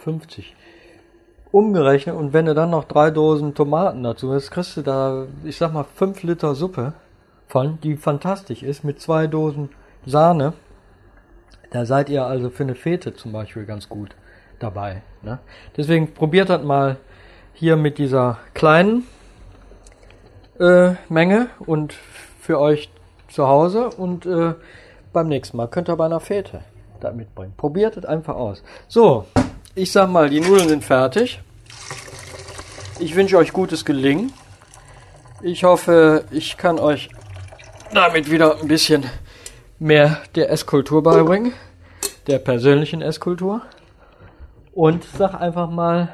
Umgerechnet 1.51 2.15
und 2.15 2.33
wenn 2.33 2.45
du 2.45 2.53
dann 2.53 2.69
noch 2.69 2.85
drei 2.85 3.11
Dosen 3.11 3.53
Tomaten 3.53 4.03
dazu 4.03 4.33
hast, 4.33 4.51
kriegst 4.51 4.77
du 4.77 4.81
da, 4.81 5.25
ich 5.43 5.57
sag 5.57 5.73
mal, 5.73 5.83
5 5.83 6.23
Liter 6.23 6.55
Suppe 6.55 6.93
von, 7.47 7.77
die 7.81 7.97
fantastisch 7.97 8.63
ist, 8.63 8.83
mit 8.83 9.01
zwei 9.01 9.27
Dosen 9.27 9.69
Sahne 10.05 10.53
da 11.71 11.85
seid 11.85 12.09
ihr 12.09 12.25
also 12.25 12.49
für 12.49 12.63
eine 12.63 12.75
Fete 12.75 13.13
zum 13.13 13.31
Beispiel 13.31 13.65
ganz 13.65 13.89
gut 13.89 14.13
dabei. 14.59 15.01
Ne? 15.21 15.39
Deswegen 15.75 16.13
probiert 16.13 16.49
das 16.49 16.63
mal 16.63 16.97
hier 17.53 17.75
mit 17.75 17.97
dieser 17.97 18.39
kleinen 18.53 19.07
äh, 20.59 20.93
Menge 21.09 21.49
und 21.59 21.93
für 22.39 22.59
euch 22.59 22.89
zu 23.27 23.47
Hause 23.47 23.89
und 23.89 24.25
äh, 24.25 24.53
beim 25.13 25.27
nächsten 25.27 25.57
Mal 25.57 25.67
könnt 25.67 25.89
ihr 25.89 25.95
bei 25.95 26.05
einer 26.05 26.19
Fete 26.19 26.61
da 26.99 27.11
mitbringen. 27.11 27.53
Probiert 27.57 27.97
es 27.97 28.05
einfach 28.05 28.35
aus. 28.35 28.63
So, 28.87 29.25
ich 29.75 29.91
sag 29.91 30.09
mal, 30.09 30.29
die 30.29 30.39
Nudeln 30.39 30.69
sind 30.69 30.83
fertig. 30.83 31.41
Ich 32.99 33.15
wünsche 33.15 33.37
euch 33.37 33.51
gutes 33.51 33.85
Gelingen. 33.85 34.31
Ich 35.41 35.63
hoffe, 35.63 36.25
ich 36.31 36.57
kann 36.57 36.79
euch 36.79 37.09
damit 37.93 38.29
wieder 38.29 38.59
ein 38.59 38.67
bisschen 38.67 39.05
mehr 39.79 40.21
der 40.35 40.51
Esskultur 40.51 41.01
beibringen, 41.01 41.53
der 42.27 42.37
persönlichen 42.37 43.01
Esskultur. 43.01 43.61
Und 44.73 45.03
sag 45.17 45.33
einfach 45.33 45.69
mal 45.69 46.13